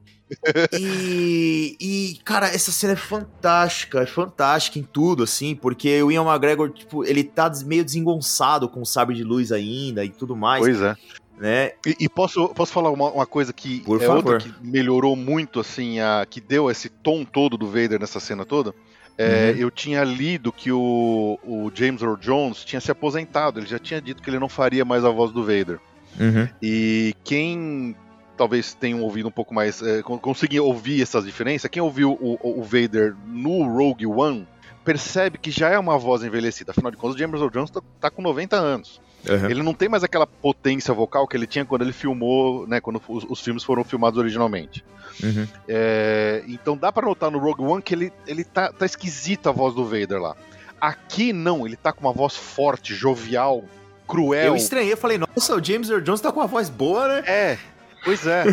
E, 0.78 1.76
e, 1.80 2.20
cara, 2.24 2.48
essa 2.48 2.72
cena 2.72 2.94
é 2.94 2.96
fantástica, 2.96 4.02
é 4.02 4.06
fantástica 4.06 4.80
em 4.80 4.84
tudo, 4.84 5.24
assim, 5.24 5.56
porque 5.56 6.02
o 6.04 6.12
Ian 6.12 6.24
McGregor, 6.24 6.70
tipo, 6.70 7.04
ele 7.04 7.24
tá 7.24 7.52
meio 7.65 7.84
desengonçado 7.84 8.70
com 8.70 8.82
o 8.82 8.86
sabre 8.86 9.15
de 9.15 9.24
luz 9.24 9.52
ainda 9.52 10.04
e 10.06 10.10
tudo 10.10 10.36
mais. 10.36 10.62
Pois 10.62 10.82
é. 10.82 10.96
Né? 11.39 11.72
E, 11.86 11.96
e 12.02 12.10
posso, 12.10 12.50
posso 12.50 12.74
falar 12.74 12.92
uma, 12.92 13.10
uma 13.12 13.26
coisa 13.26 13.54
que 13.54 13.80
Por 13.82 14.02
é 14.02 14.06
favor. 14.06 14.34
outra 14.34 14.38
que 14.39 14.54
melhorou 14.62 15.15
muito, 15.15 15.60
assim, 15.60 16.00
a, 16.00 16.26
que 16.30 16.42
deu 16.42 16.70
esse 16.70 16.89
tom 16.89 17.24
todo 17.24 17.58
do 17.58 17.68
Vader 17.68 18.00
nessa 18.00 18.20
cena 18.20 18.46
toda? 18.46 18.74
É, 19.18 19.52
uhum. 19.52 19.58
Eu 19.58 19.72
tinha 19.72 20.04
lido 20.04 20.52
que 20.52 20.72
o, 20.72 21.38
o 21.44 21.72
James 21.74 22.02
Earl 22.02 22.15
Jones 22.15 22.63
tinha 22.63 22.80
se 22.80 22.89
aposentado, 22.89 23.60
ele 23.60 23.68
já 23.68 23.78
tinha 23.78 24.02
dito 24.02 24.24
que 24.24 24.30
ele 24.30 24.39
não 24.39 24.48
faria 24.48 24.86
mais 24.86 25.04
a 25.04 25.10
voz 25.10 25.32
do 25.32 25.42
Vader. 25.42 25.80
Uhum. 26.20 26.48
E 26.62 27.13
quem 27.24 27.96
talvez 28.39 28.73
tenham 28.73 29.02
ouvido 29.02 29.28
um 29.28 29.32
pouco 29.32 29.54
mais, 29.54 29.82
é, 29.82 30.02
conseguiam 30.02 30.65
ouvir 30.65 31.02
essas 31.02 31.25
diferenças, 31.25 31.69
quem 31.69 31.82
ouviu 31.82 32.13
o, 32.13 32.39
o, 32.41 32.63
Vader 32.63 33.13
no 33.28 33.67
Rogue 33.67 34.08
One 34.08 34.47
percebe 34.86 35.38
que 35.38 35.52
já 35.52 35.67
é 35.69 35.78
uma 35.78 35.97
voz 35.97 36.23
envelhecida. 36.23 36.71
Afinal 36.71 36.89
de 36.89 36.95
contas, 36.95 37.17
o 37.17 37.19
James 37.19 37.41
Earl 37.41 37.52
Jones 37.52 37.69
tá, 37.69 37.82
tá 37.99 38.10
com 38.10 38.21
90 38.21 38.56
anos. 38.56 39.02
Uhum. 39.28 39.49
Ele 39.49 39.62
não 39.62 39.73
tem 39.73 39.89
mais 39.89 40.06
aquela 40.06 40.25
potência 40.25 40.93
vocal 40.93 41.28
que 41.28 41.36
ele 41.36 41.45
tinha 41.45 41.65
quando 41.65 41.82
ele 41.82 41.91
filmou, 41.91 42.65
né, 42.65 42.80
quando 42.80 43.02
os, 43.10 43.25
os 43.28 43.41
filmes 43.41 43.62
foram 43.62 43.84
filmados 43.84 44.17
originalmente. 44.17 44.86
Uhum. 45.21 45.45
É, 45.67 46.41
então 46.47 46.78
dá 46.78 46.93
para 46.93 47.06
notar 47.06 47.30
no 47.30 47.39
Rogue 47.39 47.62
One 47.62 47.82
que 47.82 47.93
ele, 47.93 48.13
ele 48.25 48.45
tá, 48.45 48.71
tá 48.71 48.86
esquisita 48.86 49.49
a 49.49 49.52
voz 49.52 49.75
do 49.75 49.84
Vader 49.84 50.21
lá. 50.21 50.34
Aqui 50.80 51.34
não, 51.34 51.67
ele 51.67 51.75
tá 51.75 51.91
com 51.91 52.08
uma 52.08 52.13
voz 52.13 52.38
forte, 52.38 52.95
jovial, 52.95 53.65
cruel. 54.08 54.45
Eu 54.45 54.56
estranhei, 54.56 54.93
eu 54.93 54.97
falei, 54.97 55.17
nossa, 55.17 55.56
o 55.58 55.62
James 55.62 55.89
Earl 55.89 56.02
Jones 56.02 56.21
tá 56.21 56.32
com 56.32 56.39
uma 56.39 56.47
voz 56.47 56.69
boa, 56.69 57.06
né? 57.06 57.23
É, 57.28 57.58
Pois 58.04 58.26
é. 58.26 58.44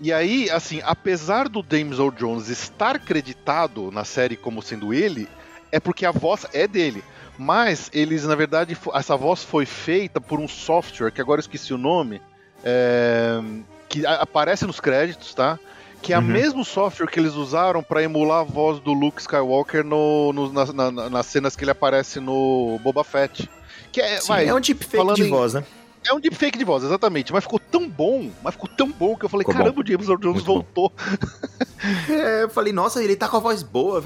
e 0.00 0.12
aí, 0.12 0.50
assim, 0.50 0.80
apesar 0.84 1.48
do 1.48 1.64
James 1.68 1.98
Earl 1.98 2.10
Jones 2.10 2.48
estar 2.48 2.98
creditado 2.98 3.90
na 3.90 4.04
série 4.04 4.36
como 4.36 4.62
sendo 4.62 4.92
ele, 4.92 5.28
é 5.72 5.80
porque 5.80 6.04
a 6.04 6.10
voz 6.10 6.46
é 6.52 6.66
dele. 6.66 7.02
Mas 7.38 7.90
eles, 7.94 8.24
na 8.24 8.34
verdade, 8.34 8.76
essa 8.94 9.16
voz 9.16 9.42
foi 9.42 9.64
feita 9.64 10.20
por 10.20 10.38
um 10.38 10.46
software, 10.46 11.10
que 11.10 11.20
agora 11.20 11.38
eu 11.38 11.42
esqueci 11.42 11.72
o 11.72 11.78
nome, 11.78 12.20
é, 12.62 13.40
que 13.88 14.04
aparece 14.04 14.66
nos 14.66 14.78
créditos, 14.78 15.32
tá? 15.32 15.58
Que 16.02 16.12
é 16.12 16.18
uhum. 16.18 16.24
o 16.24 16.26
mesmo 16.26 16.64
software 16.64 17.06
que 17.06 17.18
eles 17.18 17.34
usaram 17.34 17.82
para 17.82 18.02
emular 18.02 18.40
a 18.40 18.44
voz 18.44 18.78
do 18.80 18.92
Luke 18.92 19.20
Skywalker 19.20 19.84
no, 19.84 20.32
no 20.32 20.52
na, 20.52 20.90
na, 20.92 21.10
nas 21.10 21.26
cenas 21.26 21.56
que 21.56 21.64
ele 21.64 21.70
aparece 21.70 22.20
no 22.20 22.78
Boba 22.82 23.04
Fett. 23.04 23.48
Que 23.90 24.00
é, 24.00 24.20
Sim, 24.20 24.28
vai, 24.28 24.46
é 24.46 24.54
um 24.54 24.60
deepfake 24.60 25.14
de 25.14 25.22
em, 25.24 25.30
voz, 25.30 25.54
né? 25.54 25.64
É 26.08 26.14
um 26.14 26.20
deepfake 26.20 26.58
de 26.58 26.64
voz, 26.64 26.82
exatamente. 26.82 27.32
Mas 27.32 27.44
ficou 27.44 27.58
tão 27.58 27.88
bom, 27.88 28.30
mas 28.42 28.54
ficou 28.54 28.68
tão 28.68 28.90
bom 28.90 29.16
que 29.16 29.24
eu 29.24 29.28
falei, 29.28 29.44
ficou 29.44 29.54
caramba, 29.54 29.76
bom. 29.76 29.82
o 29.82 29.86
James 29.86 30.08
Earl 30.08 30.20
Jones 30.20 30.44
Muito 30.44 30.46
voltou. 30.46 30.92
é, 32.08 32.44
eu 32.44 32.50
falei, 32.50 32.72
nossa, 32.72 33.02
ele 33.02 33.16
tá 33.16 33.28
com 33.28 33.36
a 33.36 33.40
voz 33.40 33.62
boa. 33.62 34.02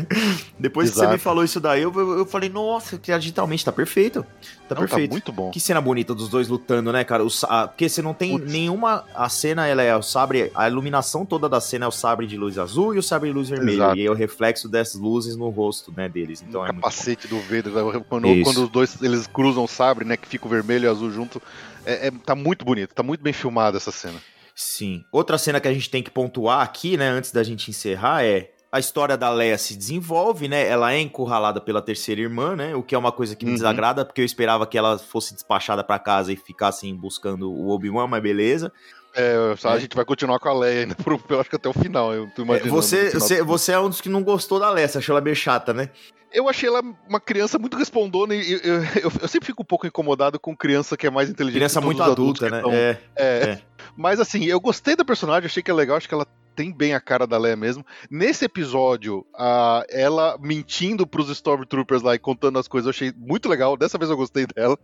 Depois 0.58 0.90
Exato. 0.90 1.00
que 1.00 1.06
você 1.06 1.12
me 1.12 1.18
falou 1.18 1.44
isso 1.44 1.60
daí, 1.60 1.82
eu, 1.82 1.92
eu 2.18 2.26
falei, 2.26 2.48
nossa, 2.48 2.98
que 2.98 3.16
digitalmente 3.18 3.64
tá 3.64 3.72
perfeito. 3.72 4.22
Tá 4.68 4.74
não, 4.74 4.82
tá 4.82 4.88
perfeito. 4.88 5.10
Tá 5.10 5.14
muito 5.14 5.32
bom. 5.32 5.50
Que 5.50 5.60
cena 5.60 5.80
bonita 5.80 6.14
dos 6.14 6.28
dois 6.28 6.48
lutando, 6.48 6.92
né, 6.92 7.04
cara? 7.04 7.24
O, 7.24 7.28
a, 7.44 7.68
porque 7.68 7.88
você 7.88 8.02
não 8.02 8.14
tem 8.14 8.38
Putz. 8.38 8.52
nenhuma. 8.52 9.04
A 9.14 9.28
cena, 9.28 9.66
ela 9.66 9.82
é 9.82 9.94
o 9.96 10.02
sabre. 10.02 10.50
A 10.54 10.68
iluminação 10.68 11.24
toda 11.24 11.48
da 11.48 11.60
cena 11.60 11.84
é 11.84 11.88
o 11.88 11.92
sabre 11.92 12.26
de 12.26 12.36
luz 12.36 12.58
azul 12.58 12.94
e 12.94 12.98
o 12.98 13.02
sabre 13.02 13.30
de 13.30 13.34
luz 13.34 13.48
vermelho. 13.48 13.78
Exato. 13.78 13.98
E 13.98 14.06
é 14.06 14.10
o 14.10 14.14
reflexo 14.14 14.68
dessas 14.68 15.00
luzes 15.00 15.36
no 15.36 15.48
rosto, 15.50 15.92
né, 15.96 16.08
deles. 16.08 16.44
Então 16.46 16.62
o 16.62 16.64
é 16.64 16.68
capacete 16.68 17.28
do 17.28 17.38
Vader, 17.40 17.72
quando, 18.08 18.28
quando 18.42 18.64
os 18.64 18.68
dois 18.68 19.00
eles 19.02 19.26
cruzam 19.26 19.64
o 19.64 19.68
sabre, 19.68 20.04
né, 20.04 20.16
que 20.16 20.26
fica 20.26 20.46
o 20.46 20.48
vermelho 20.48 20.84
e 20.84 20.88
o 20.88 20.90
azul 20.90 21.10
junto. 21.10 21.42
É, 21.84 22.08
é, 22.08 22.10
tá 22.10 22.34
muito 22.34 22.64
bonito, 22.64 22.94
tá 22.94 23.02
muito 23.02 23.22
bem 23.22 23.32
filmada 23.32 23.76
essa 23.76 23.90
cena. 23.90 24.20
Sim. 24.54 25.04
Outra 25.10 25.38
cena 25.38 25.60
que 25.60 25.68
a 25.68 25.72
gente 25.72 25.90
tem 25.90 26.02
que 26.02 26.10
pontuar 26.10 26.60
aqui, 26.60 26.96
né, 26.96 27.08
antes 27.08 27.32
da 27.32 27.42
gente 27.42 27.70
encerrar 27.70 28.24
é 28.24 28.51
a 28.72 28.80
história 28.80 29.18
da 29.18 29.28
Leia 29.28 29.58
se 29.58 29.76
desenvolve, 29.76 30.48
né? 30.48 30.66
Ela 30.66 30.94
é 30.94 30.98
encurralada 30.98 31.60
pela 31.60 31.82
terceira 31.82 32.22
irmã, 32.22 32.56
né? 32.56 32.74
O 32.74 32.82
que 32.82 32.94
é 32.94 32.98
uma 32.98 33.12
coisa 33.12 33.36
que 33.36 33.44
me 33.44 33.50
uhum. 33.50 33.56
desagrada, 33.56 34.02
porque 34.02 34.22
eu 34.22 34.24
esperava 34.24 34.66
que 34.66 34.78
ela 34.78 34.98
fosse 34.98 35.34
despachada 35.34 35.84
para 35.84 35.98
casa 35.98 36.32
e 36.32 36.36
ficassem 36.36 36.96
buscando 36.96 37.52
o 37.52 37.68
Obi-Wan, 37.68 38.06
mas 38.06 38.22
beleza. 38.22 38.72
É, 39.14 39.34
a 39.62 39.76
é. 39.76 39.80
gente 39.80 39.94
vai 39.94 40.06
continuar 40.06 40.38
com 40.38 40.48
a 40.48 40.54
Leia 40.54 40.80
ainda, 40.80 40.94
por, 40.94 41.20
eu 41.28 41.40
acho 41.40 41.50
que 41.50 41.56
até 41.56 41.68
o 41.68 41.74
final, 41.74 42.14
eu 42.14 42.30
tô 42.34 42.44
imaginando. 42.44 42.74
Você, 42.74 43.10
você, 43.10 43.42
você 43.42 43.72
é 43.72 43.78
um 43.78 43.90
dos 43.90 44.00
que 44.00 44.08
não 44.08 44.22
gostou 44.22 44.58
da 44.58 44.70
Leia, 44.70 44.88
você 44.88 44.96
achou 44.96 45.12
ela 45.12 45.20
meio 45.22 45.36
chata, 45.36 45.74
né? 45.74 45.90
Eu 46.32 46.48
achei 46.48 46.66
ela 46.66 46.80
uma 47.06 47.20
criança 47.20 47.58
muito 47.58 47.76
respondona 47.76 48.34
e 48.34 48.52
eu, 48.52 48.58
eu, 48.60 48.74
eu, 49.02 49.12
eu 49.20 49.28
sempre 49.28 49.44
fico 49.44 49.60
um 49.60 49.66
pouco 49.66 49.86
incomodado 49.86 50.40
com 50.40 50.56
criança 50.56 50.96
que 50.96 51.06
é 51.06 51.10
mais 51.10 51.28
inteligente. 51.28 51.58
Criança 51.58 51.78
muito 51.78 52.02
adulta, 52.02 52.48
né? 52.48 52.62
É, 52.72 52.96
é, 53.16 53.24
é. 53.50 53.62
Mas 53.94 54.18
assim, 54.18 54.46
eu 54.46 54.58
gostei 54.58 54.96
da 54.96 55.04
personagem, 55.04 55.44
achei 55.44 55.62
que 55.62 55.70
é 55.70 55.74
legal, 55.74 55.98
acho 55.98 56.08
que 56.08 56.14
ela 56.14 56.26
tem 56.54 56.72
bem 56.72 56.94
a 56.94 57.00
cara 57.00 57.26
da 57.26 57.38
Leia 57.38 57.56
mesmo. 57.56 57.84
Nesse 58.10 58.44
episódio, 58.44 59.26
a, 59.34 59.84
ela 59.90 60.38
mentindo 60.40 61.06
pros 61.06 61.28
Stormtroopers 61.30 62.02
lá 62.02 62.14
e 62.14 62.18
contando 62.18 62.58
as 62.58 62.68
coisas, 62.68 62.86
eu 62.86 62.90
achei 62.90 63.12
muito 63.16 63.48
legal. 63.48 63.76
Dessa 63.76 63.98
vez 63.98 64.10
eu 64.10 64.16
gostei 64.16 64.46
dela. 64.46 64.78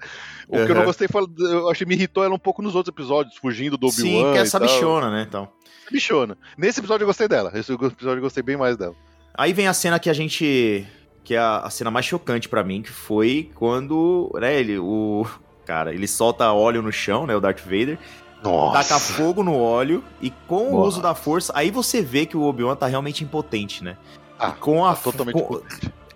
O 0.49 0.57
uhum. 0.57 0.67
que 0.67 0.73
eu 0.73 0.77
não 0.77 0.85
gostei 0.85 1.09
foi, 1.09 1.27
eu 1.39 1.71
achei 1.71 1.87
me 1.87 1.95
irritou 1.95 2.25
ela 2.25 2.35
um 2.35 2.39
pouco 2.39 2.63
nos 2.63 2.75
outros 2.75 2.93
episódios, 2.93 3.37
fugindo 3.37 3.77
do 3.77 3.87
Obi-Wan. 3.87 4.03
Sim, 4.03 4.33
que 4.33 4.39
é 4.39 4.43
essa 4.43 4.59
bichona, 4.59 5.11
né? 5.11 5.25
Então. 5.29 5.49
Bichona. 5.91 6.37
Nesse 6.57 6.81
episódio 6.81 7.05
eu 7.05 7.09
gostei 7.09 7.29
dela. 7.29 7.51
Esse 7.55 7.73
episódio 7.73 8.19
eu 8.19 8.23
gostei 8.23 8.43
bem 8.43 8.57
mais 8.57 8.77
dela. 8.77 8.95
Aí 9.35 9.53
vem 9.53 9.69
a 9.69 9.75
cena 9.75 9.99
que 9.99 10.11
a 10.11 10.13
gente. 10.13 10.87
Que 11.23 11.35
é 11.35 11.39
a, 11.39 11.59
a 11.59 11.71
cena 11.71 11.91
mais 11.91 12.07
chocante 12.07 12.49
para 12.49 12.65
mim, 12.65 12.83
que 12.83 12.91
foi 12.91 13.51
quando, 13.55 14.31
né, 14.41 14.59
ele, 14.59 14.79
o. 14.79 15.27
Cara, 15.65 15.93
ele 15.93 16.09
solta 16.09 16.51
óleo 16.51 16.81
no 16.81 16.91
chão, 16.91 17.27
né? 17.27 17.37
O 17.37 17.41
Darth 17.41 17.61
Vader. 17.61 17.99
Nossa. 18.43 18.89
taca 18.89 19.01
fogo 19.01 19.43
no 19.43 19.59
óleo 19.59 20.03
e 20.21 20.31
com 20.47 20.71
Boa. 20.71 20.85
o 20.85 20.87
uso 20.87 21.03
da 21.03 21.15
força, 21.15 21.53
aí 21.57 21.71
você 21.71 22.01
vê 22.01 22.25
que 22.25 22.37
o 22.37 22.43
Obi-Wan 22.43 22.77
tá 22.77 22.87
realmente 22.87 23.25
impotente, 23.25 23.83
né? 23.83 23.97
Ah, 24.39 24.53
com 24.53 24.85
a 24.87 24.95
tá 24.95 25.03
totalmente 25.03 25.43
com, 25.43 25.61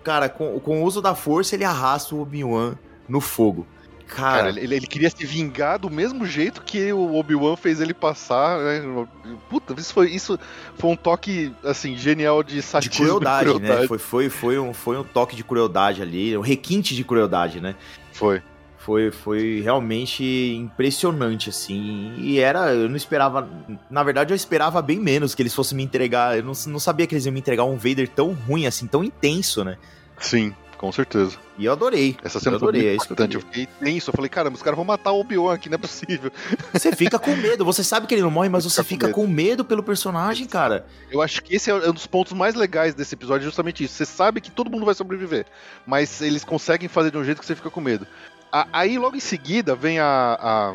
Cara, 0.03 0.29
com, 0.29 0.59
com 0.59 0.81
o 0.81 0.85
uso 0.85 1.01
da 1.01 1.15
força 1.15 1.55
ele 1.55 1.63
arrasta 1.63 2.15
o 2.15 2.21
Obi-Wan 2.21 2.75
no 3.07 3.19
fogo. 3.21 3.65
Cara, 4.07 4.43
Cara, 4.43 4.59
ele, 4.59 4.75
ele 4.75 4.85
queria 4.85 5.09
se 5.09 5.25
vingar 5.25 5.79
do 5.79 5.89
mesmo 5.89 6.25
jeito 6.25 6.61
que 6.61 6.91
o 6.93 7.15
Obi-Wan 7.15 7.55
fez 7.55 7.81
ele 7.81 7.93
passar. 7.93 8.59
Né? 8.59 9.07
Puta, 9.49 9.73
isso 9.79 9.93
foi, 9.93 10.11
isso 10.11 10.37
foi 10.77 10.91
um 10.91 10.95
toque, 10.95 11.53
assim, 11.63 11.95
genial 11.95 12.43
de 12.43 12.55
de 12.55 12.61
satirismo. 12.61 13.05
crueldade, 13.05 13.45
de 13.45 13.55
crueldade. 13.55 13.81
né? 13.81 13.87
Foi, 13.87 13.97
foi, 13.97 14.29
foi, 14.29 14.59
um, 14.59 14.73
foi 14.73 14.97
um 14.97 15.03
toque 15.03 15.35
de 15.35 15.43
crueldade 15.43 16.01
ali, 16.01 16.37
um 16.37 16.41
requinte 16.41 16.95
de 16.95 17.03
crueldade, 17.03 17.59
né? 17.59 17.75
Foi. 18.11 18.43
Foi, 18.83 19.11
foi 19.11 19.61
realmente 19.61 20.23
impressionante, 20.55 21.49
assim. 21.49 22.13
E 22.17 22.39
era, 22.39 22.73
eu 22.73 22.89
não 22.89 22.97
esperava. 22.97 23.49
Na 23.89 24.03
verdade, 24.03 24.33
eu 24.33 24.35
esperava 24.35 24.81
bem 24.81 24.99
menos 24.99 25.33
que 25.33 25.41
eles 25.41 25.53
fossem 25.53 25.77
me 25.77 25.83
entregar. 25.83 26.37
Eu 26.37 26.43
não, 26.43 26.51
não 26.67 26.79
sabia 26.79 27.07
que 27.07 27.15
eles 27.15 27.25
iam 27.25 27.31
me 27.31 27.39
entregar 27.39 27.63
um 27.63 27.77
Vader 27.77 28.09
tão 28.09 28.33
ruim, 28.33 28.67
assim, 28.67 28.85
tão 28.85 29.01
intenso, 29.01 29.63
né? 29.63 29.77
Sim, 30.19 30.53
com 30.77 30.91
certeza. 30.91 31.37
E 31.57 31.63
eu 31.63 31.71
adorei. 31.71 32.17
Essa 32.21 32.41
cena 32.41 32.57
Eu 32.57 32.59
foi 32.59 32.69
adorei, 32.69 32.97
muito 32.97 33.23
é 33.23 33.27
que 33.27 33.37
eu 33.37 33.39
fiquei 33.39 33.67
tenso. 33.79 34.09
Eu 34.09 34.13
falei, 34.13 34.27
caramba, 34.27 34.57
os 34.57 34.61
caras 34.61 34.75
vão 34.75 34.83
matar 34.83 35.13
o 35.13 35.19
Obi-Wan 35.21 35.53
aqui, 35.53 35.69
não 35.69 35.75
é 35.75 35.77
possível. 35.77 36.29
Você 36.73 36.93
fica 36.93 37.17
com 37.17 37.35
medo, 37.37 37.63
você 37.63 37.83
sabe 37.83 38.05
que 38.05 38.13
ele 38.13 38.21
não 38.21 38.31
morre, 38.31 38.49
mas 38.49 38.65
você 38.65 38.83
Fica 38.83 39.05
fica 39.05 39.13
com 39.13 39.25
com 39.25 39.27
medo 39.27 39.63
pelo 39.63 39.81
personagem, 39.81 40.45
cara. 40.45 40.85
Eu 41.09 41.21
acho 41.21 41.41
que 41.41 41.55
esse 41.55 41.69
é 41.69 41.75
um 41.75 41.93
dos 41.93 42.05
pontos 42.05 42.33
mais 42.33 42.55
legais 42.55 42.93
desse 42.93 43.15
episódio, 43.15 43.45
justamente 43.45 43.83
isso. 43.83 43.93
Você 43.93 44.05
sabe 44.05 44.41
que 44.41 44.51
todo 44.51 44.69
mundo 44.69 44.85
vai 44.85 44.93
sobreviver, 44.93 45.45
mas 45.85 46.21
eles 46.21 46.43
conseguem 46.43 46.89
fazer 46.89 47.11
de 47.11 47.17
um 47.17 47.23
jeito 47.23 47.39
que 47.39 47.45
você 47.45 47.55
fica 47.55 47.69
com 47.69 47.79
medo. 47.79 48.05
A- 48.53 48.67
Aí, 48.71 48.97
logo 48.99 49.15
em 49.15 49.19
seguida, 49.19 49.73
vem 49.75 49.97
a, 49.99 50.37
a, 50.39 50.73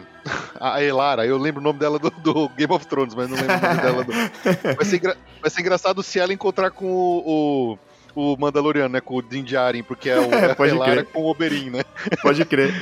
a 0.74 0.82
Elara. 0.82 1.24
Eu 1.24 1.38
lembro 1.38 1.60
o 1.60 1.64
nome 1.64 1.78
dela 1.78 1.98
do, 1.98 2.10
do 2.10 2.48
Game 2.50 2.72
of 2.72 2.86
Thrones, 2.86 3.14
mas 3.14 3.28
não 3.30 3.36
lembro 3.36 3.54
o 3.56 3.60
nome 3.60 3.80
dela. 3.80 4.04
Do... 4.04 4.12
Vai, 4.76 4.84
ser 4.84 5.00
vai 5.40 5.50
ser 5.50 5.60
engraçado 5.60 6.02
se 6.02 6.18
ela 6.18 6.32
encontrar 6.32 6.70
com 6.72 6.86
o, 6.90 7.78
o, 8.16 8.32
o 8.34 8.36
Mandaloriano, 8.36 8.88
né? 8.88 9.00
Com 9.00 9.14
o 9.16 9.22
Din 9.22 9.44
Djarin, 9.44 9.82
porque 9.84 10.10
é 10.10 10.18
o 10.18 10.28
Pode 10.56 10.76
crer. 10.78 11.06
com 11.06 11.22
o 11.22 11.30
Oberyn, 11.30 11.70
né? 11.70 11.84
Pode 12.20 12.44
crer. 12.44 12.74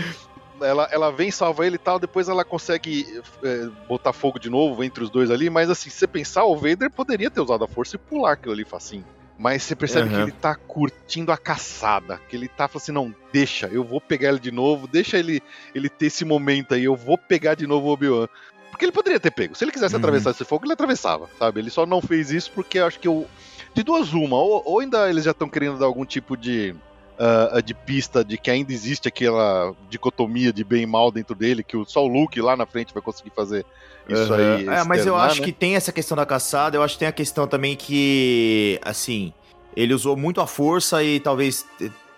ela, 0.62 0.88
ela 0.90 1.12
vem, 1.12 1.30
salva 1.30 1.66
ele 1.66 1.74
e 1.76 1.78
tal, 1.78 1.98
depois 1.98 2.28
ela 2.30 2.42
consegue 2.44 3.20
é, 3.44 3.68
botar 3.86 4.14
fogo 4.14 4.38
de 4.38 4.48
novo 4.48 4.82
entre 4.82 5.04
os 5.04 5.10
dois 5.10 5.30
ali, 5.30 5.50
mas 5.50 5.68
assim, 5.68 5.90
se 5.90 5.98
você 5.98 6.06
pensar, 6.06 6.44
o 6.44 6.56
Vader 6.56 6.90
poderia 6.90 7.30
ter 7.30 7.42
usado 7.42 7.62
a 7.64 7.68
força 7.68 7.96
e 7.96 7.98
pular 7.98 8.32
aquilo 8.32 8.54
ali 8.54 8.64
facinho. 8.64 9.04
Mas 9.38 9.62
você 9.64 9.76
percebe 9.76 10.08
que 10.08 10.14
Aham. 10.14 10.22
ele 10.24 10.32
tá 10.32 10.54
curtindo 10.54 11.30
a 11.30 11.36
caçada, 11.36 12.18
que 12.28 12.34
ele 12.34 12.48
tá 12.48 12.66
falando 12.68 12.82
assim, 12.82 12.92
não, 12.92 13.14
deixa, 13.32 13.66
eu 13.66 13.84
vou 13.84 14.00
pegar 14.00 14.30
ele 14.30 14.38
de 14.38 14.50
novo, 14.50 14.86
deixa 14.86 15.18
ele, 15.18 15.42
ele 15.74 15.90
ter 15.90 16.06
esse 16.06 16.24
momento 16.24 16.74
aí, 16.74 16.84
eu 16.84 16.96
vou 16.96 17.18
pegar 17.18 17.54
de 17.54 17.66
novo 17.66 17.86
o 17.88 17.90
Obi-Wan. 17.92 18.28
Porque 18.70 18.84
ele 18.84 18.92
poderia 18.92 19.20
ter 19.20 19.30
pego. 19.30 19.54
Se 19.54 19.64
ele 19.64 19.72
quisesse 19.72 19.94
Uhum. 19.94 20.00
atravessar 20.00 20.30
esse 20.30 20.44
fogo, 20.44 20.64
ele 20.64 20.72
atravessava, 20.72 21.28
sabe? 21.38 21.60
Ele 21.60 21.70
só 21.70 21.86
não 21.86 22.00
fez 22.02 22.30
isso 22.30 22.50
porque 22.52 22.78
eu 22.78 22.86
acho 22.86 22.98
que 22.98 23.08
o. 23.08 23.26
De 23.74 23.82
duas, 23.82 24.12
uma. 24.12 24.36
Ou, 24.36 24.62
ou 24.66 24.80
ainda 24.80 25.08
eles 25.08 25.24
já 25.24 25.30
estão 25.30 25.48
querendo 25.48 25.78
dar 25.78 25.86
algum 25.86 26.04
tipo 26.04 26.36
de. 26.36 26.74
Ah, 27.18 27.60
de 27.60 27.74
pista 27.74 28.24
de 28.24 28.36
que 28.38 28.50
ainda 28.50 28.72
existe 28.72 29.08
aquela 29.08 29.72
dicotomia 29.88 30.52
de 30.52 30.62
bem 30.64 30.82
e 30.82 30.86
mal 30.86 31.10
dentro 31.10 31.34
dele, 31.34 31.62
que 31.64 31.76
o- 31.76 31.84
só 31.86 32.04
o 32.04 32.08
Luke 32.08 32.40
lá 32.40 32.56
na 32.56 32.66
frente 32.66 32.92
vai 32.92 33.02
conseguir 33.02 33.30
fazer 33.34 33.64
isso 34.08 34.32
Aham. 34.34 34.56
aí. 34.56 34.68
É, 34.68 34.84
mas 34.84 35.06
eu 35.06 35.16
acho 35.16 35.40
né? 35.40 35.44
que 35.44 35.52
tem 35.52 35.74
essa 35.76 35.92
questão 35.92 36.16
da 36.16 36.26
caçada, 36.26 36.76
eu 36.76 36.82
acho 36.82 36.94
que 36.94 37.00
tem 37.00 37.08
a 37.08 37.12
questão 37.12 37.46
também 37.48 37.74
que, 37.76 38.78
assim, 38.84 39.32
ele 39.76 39.92
usou 39.94 40.16
muito 40.16 40.40
a 40.40 40.46
força 40.46 41.02
e 41.02 41.18
talvez, 41.20 41.66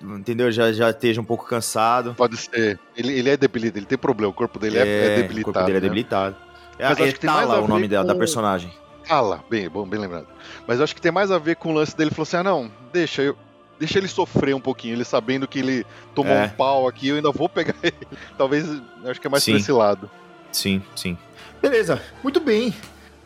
entendeu, 0.03 0.51
já, 0.53 0.73
já 0.73 0.91
esteja 0.91 1.21
um 1.21 1.25
pouco 1.25 1.47
cansado. 1.47 2.15
Pode 2.15 2.37
ser. 2.37 2.79
Ele, 2.97 3.13
ele 3.19 3.31
é 3.31 3.37
debilitado, 3.37 3.79
ele 3.79 3.87
tem 3.87 3.99
problema, 3.99 4.31
o 4.31 4.35
corpo 4.35 4.59
dele 4.59 4.79
é, 4.79 5.07
é 5.07 5.17
debilitado. 5.17 5.41
O 5.41 5.45
corpo 5.53 5.67
dele 5.67 5.79
é 5.79 5.81
né? 5.81 5.89
debilitado. 5.89 6.37
É, 6.79 6.89
Mas 6.89 6.99
é 7.01 7.05
acho 7.05 7.15
que 7.15 7.21
tem 7.21 7.31
mais 7.31 7.49
Tala 7.49 7.59
a 7.59 7.63
o 7.63 7.67
nome 7.69 7.89
ver 7.89 7.89
da, 7.89 8.05
com- 8.13 8.19
personagem. 8.19 8.73
Fala, 9.05 9.43
bem, 9.49 9.69
bom, 9.71 9.89
bem 9.89 9.99
lembrado. 9.99 10.27
Mas 10.67 10.79
eu 10.79 10.85
acho 10.85 10.95
que 10.95 11.01
tem 11.01 11.11
mais 11.11 11.31
a 11.31 11.39
ver 11.39 11.57
com 11.57 11.71
o 11.71 11.73
lance 11.75 11.97
dele. 11.97 12.11
Falou 12.11 12.25
assim: 12.25 12.37
ah, 12.37 12.43
não, 12.43 12.71
deixa 12.93 13.23
eu. 13.23 13.35
Deixa 13.79 13.99
ele 13.99 14.09
sofrer 14.09 14.55
um 14.55 14.61
pouquinho, 14.61 14.95
ele 14.95 15.05
sabendo 15.05 15.47
que 15.47 15.59
ele 15.61 15.87
tomou 16.15 16.33
É. 16.33 16.45
um 16.45 16.49
pau 16.49 16.89
aqui, 16.89 17.09
eu 17.09 17.17
ainda 17.17 17.31
vou 17.31 17.49
pegar 17.49 17.75
ele. 17.83 17.95
Talvez, 18.37 18.67
acho 19.07 19.21
que 19.21 19.27
é 19.27 19.31
mais 19.31 19.43
Sim. 19.45 19.53
pra 19.53 19.61
esse 19.61 19.73
lado. 19.73 20.11
Sim, 20.51 20.83
sim. 20.97 21.17
Beleza, 21.63 22.01
muito 22.23 22.41
bem. 22.41 22.75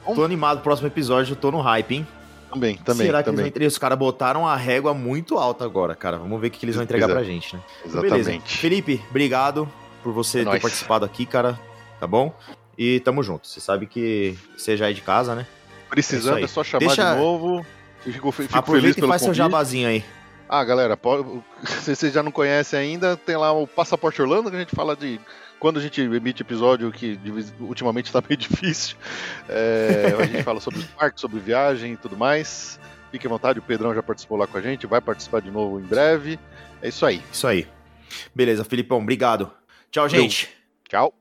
Bom. 0.05 0.15
Tô 0.15 0.25
animado, 0.25 0.61
próximo 0.63 0.89
episódio, 0.89 1.33
eu 1.33 1.37
tô 1.37 1.51
no 1.51 1.61
hype, 1.61 1.95
hein? 1.95 2.09
Também, 2.53 2.77
também, 2.77 3.07
Será 3.07 3.23
que 3.23 3.29
eles 3.31 3.37
vão 3.37 3.45
também. 3.45 3.49
entregar? 3.49 3.69
Os 3.69 3.79
caras 3.79 3.99
botaram 3.99 4.47
a 4.47 4.55
régua 4.57 4.93
muito 4.93 5.39
alta 5.39 5.65
agora, 5.65 5.95
cara. 5.95 6.19
Vamos 6.19 6.39
ver 6.41 6.49
o 6.49 6.51
que, 6.51 6.59
que 6.59 6.67
eles 6.67 6.75
vão 6.75 6.85
entregar 6.85 7.09
é. 7.09 7.13
pra 7.15 7.23
gente, 7.25 7.57
né? 7.57 7.63
Exatamente. 7.87 8.11
Beleza. 8.25 8.41
Felipe, 8.45 9.03
obrigado 9.09 9.67
por 10.03 10.13
você 10.13 10.41
É 10.41 10.43
ter 10.43 10.49
nóis. 10.51 10.61
participado 10.63 11.05
aqui, 11.07 11.25
cara. 11.25 11.59
Tá 11.99 12.07
bom? 12.07 12.35
E 12.77 13.01
tamo 13.01 13.23
junto. 13.23 13.47
Você 13.47 13.59
sabe 13.61 13.87
que 13.87 14.37
você 14.55 14.77
já 14.77 14.91
é 14.91 14.93
de 14.93 15.01
casa, 15.01 15.35
né? 15.35 15.47
Precisando, 15.89 16.39
É 16.41 16.43
é, 16.43 16.47
só 16.47 16.63
chamar 16.63 16.87
Deixa- 16.87 17.15
de 17.15 17.21
novo. 17.21 17.65
Eu 18.05 18.13
fico, 18.13 18.33
fico 18.33 18.33
feliz 18.33 18.55
Aproveita 18.55 18.91
e 18.99 19.01
pelo 19.01 19.09
faz 19.09 19.23
seu 19.23 19.29
convite. 19.29 19.39
jabazinho 19.39 19.89
aí. 19.89 20.05
Ah, 20.55 20.65
galera, 20.65 20.99
se 21.65 21.97
vocês 21.97 22.13
já 22.13 22.23
não 22.23 22.31
conhecem 22.31 22.79
ainda, 22.79 23.17
tem 23.17 23.39
lá 23.39 23.51
o 23.53 23.67
Passaporte 23.67 24.21
Orlando, 24.21 24.51
que 24.51 24.57
a 24.57 24.59
gente 24.59 24.77
fala 24.77 24.95
de 24.95 25.19
quando 25.59 25.79
a 25.79 25.83
gente 25.83 25.99
emite 26.03 26.43
episódio, 26.43 26.93
que 26.93 27.19
ultimamente 27.59 28.05
está 28.05 28.21
meio 28.21 28.37
difícil. 28.37 28.99
É, 29.49 30.15
a 30.19 30.27
gente 30.27 30.43
fala 30.43 30.61
sobre 30.61 30.81
os 30.81 30.85
parques, 30.85 31.23
sobre 31.23 31.41
viagem 31.41 31.95
e 31.95 31.97
tudo 31.97 32.19
mais. 32.19 32.79
Fique 33.11 33.27
à 33.27 33.31
vontade, 33.31 33.61
o 33.61 33.63
Pedrão 33.63 33.95
já 33.95 34.03
participou 34.03 34.37
lá 34.37 34.47
com 34.47 34.59
a 34.59 34.61
gente, 34.61 34.87
vai 34.87 35.01
participar 35.01 35.41
de 35.41 35.51
novo 35.51 35.81
em 35.81 35.85
breve. 35.85 36.39
É 36.83 36.89
isso 36.89 37.07
aí. 37.07 37.23
Isso 37.33 37.47
aí. 37.47 37.67
Beleza, 38.35 38.63
Filipão, 38.63 38.99
obrigado. 38.99 39.51
Tchau, 39.91 40.07
gente. 40.07 40.51
Tchau. 40.87 41.15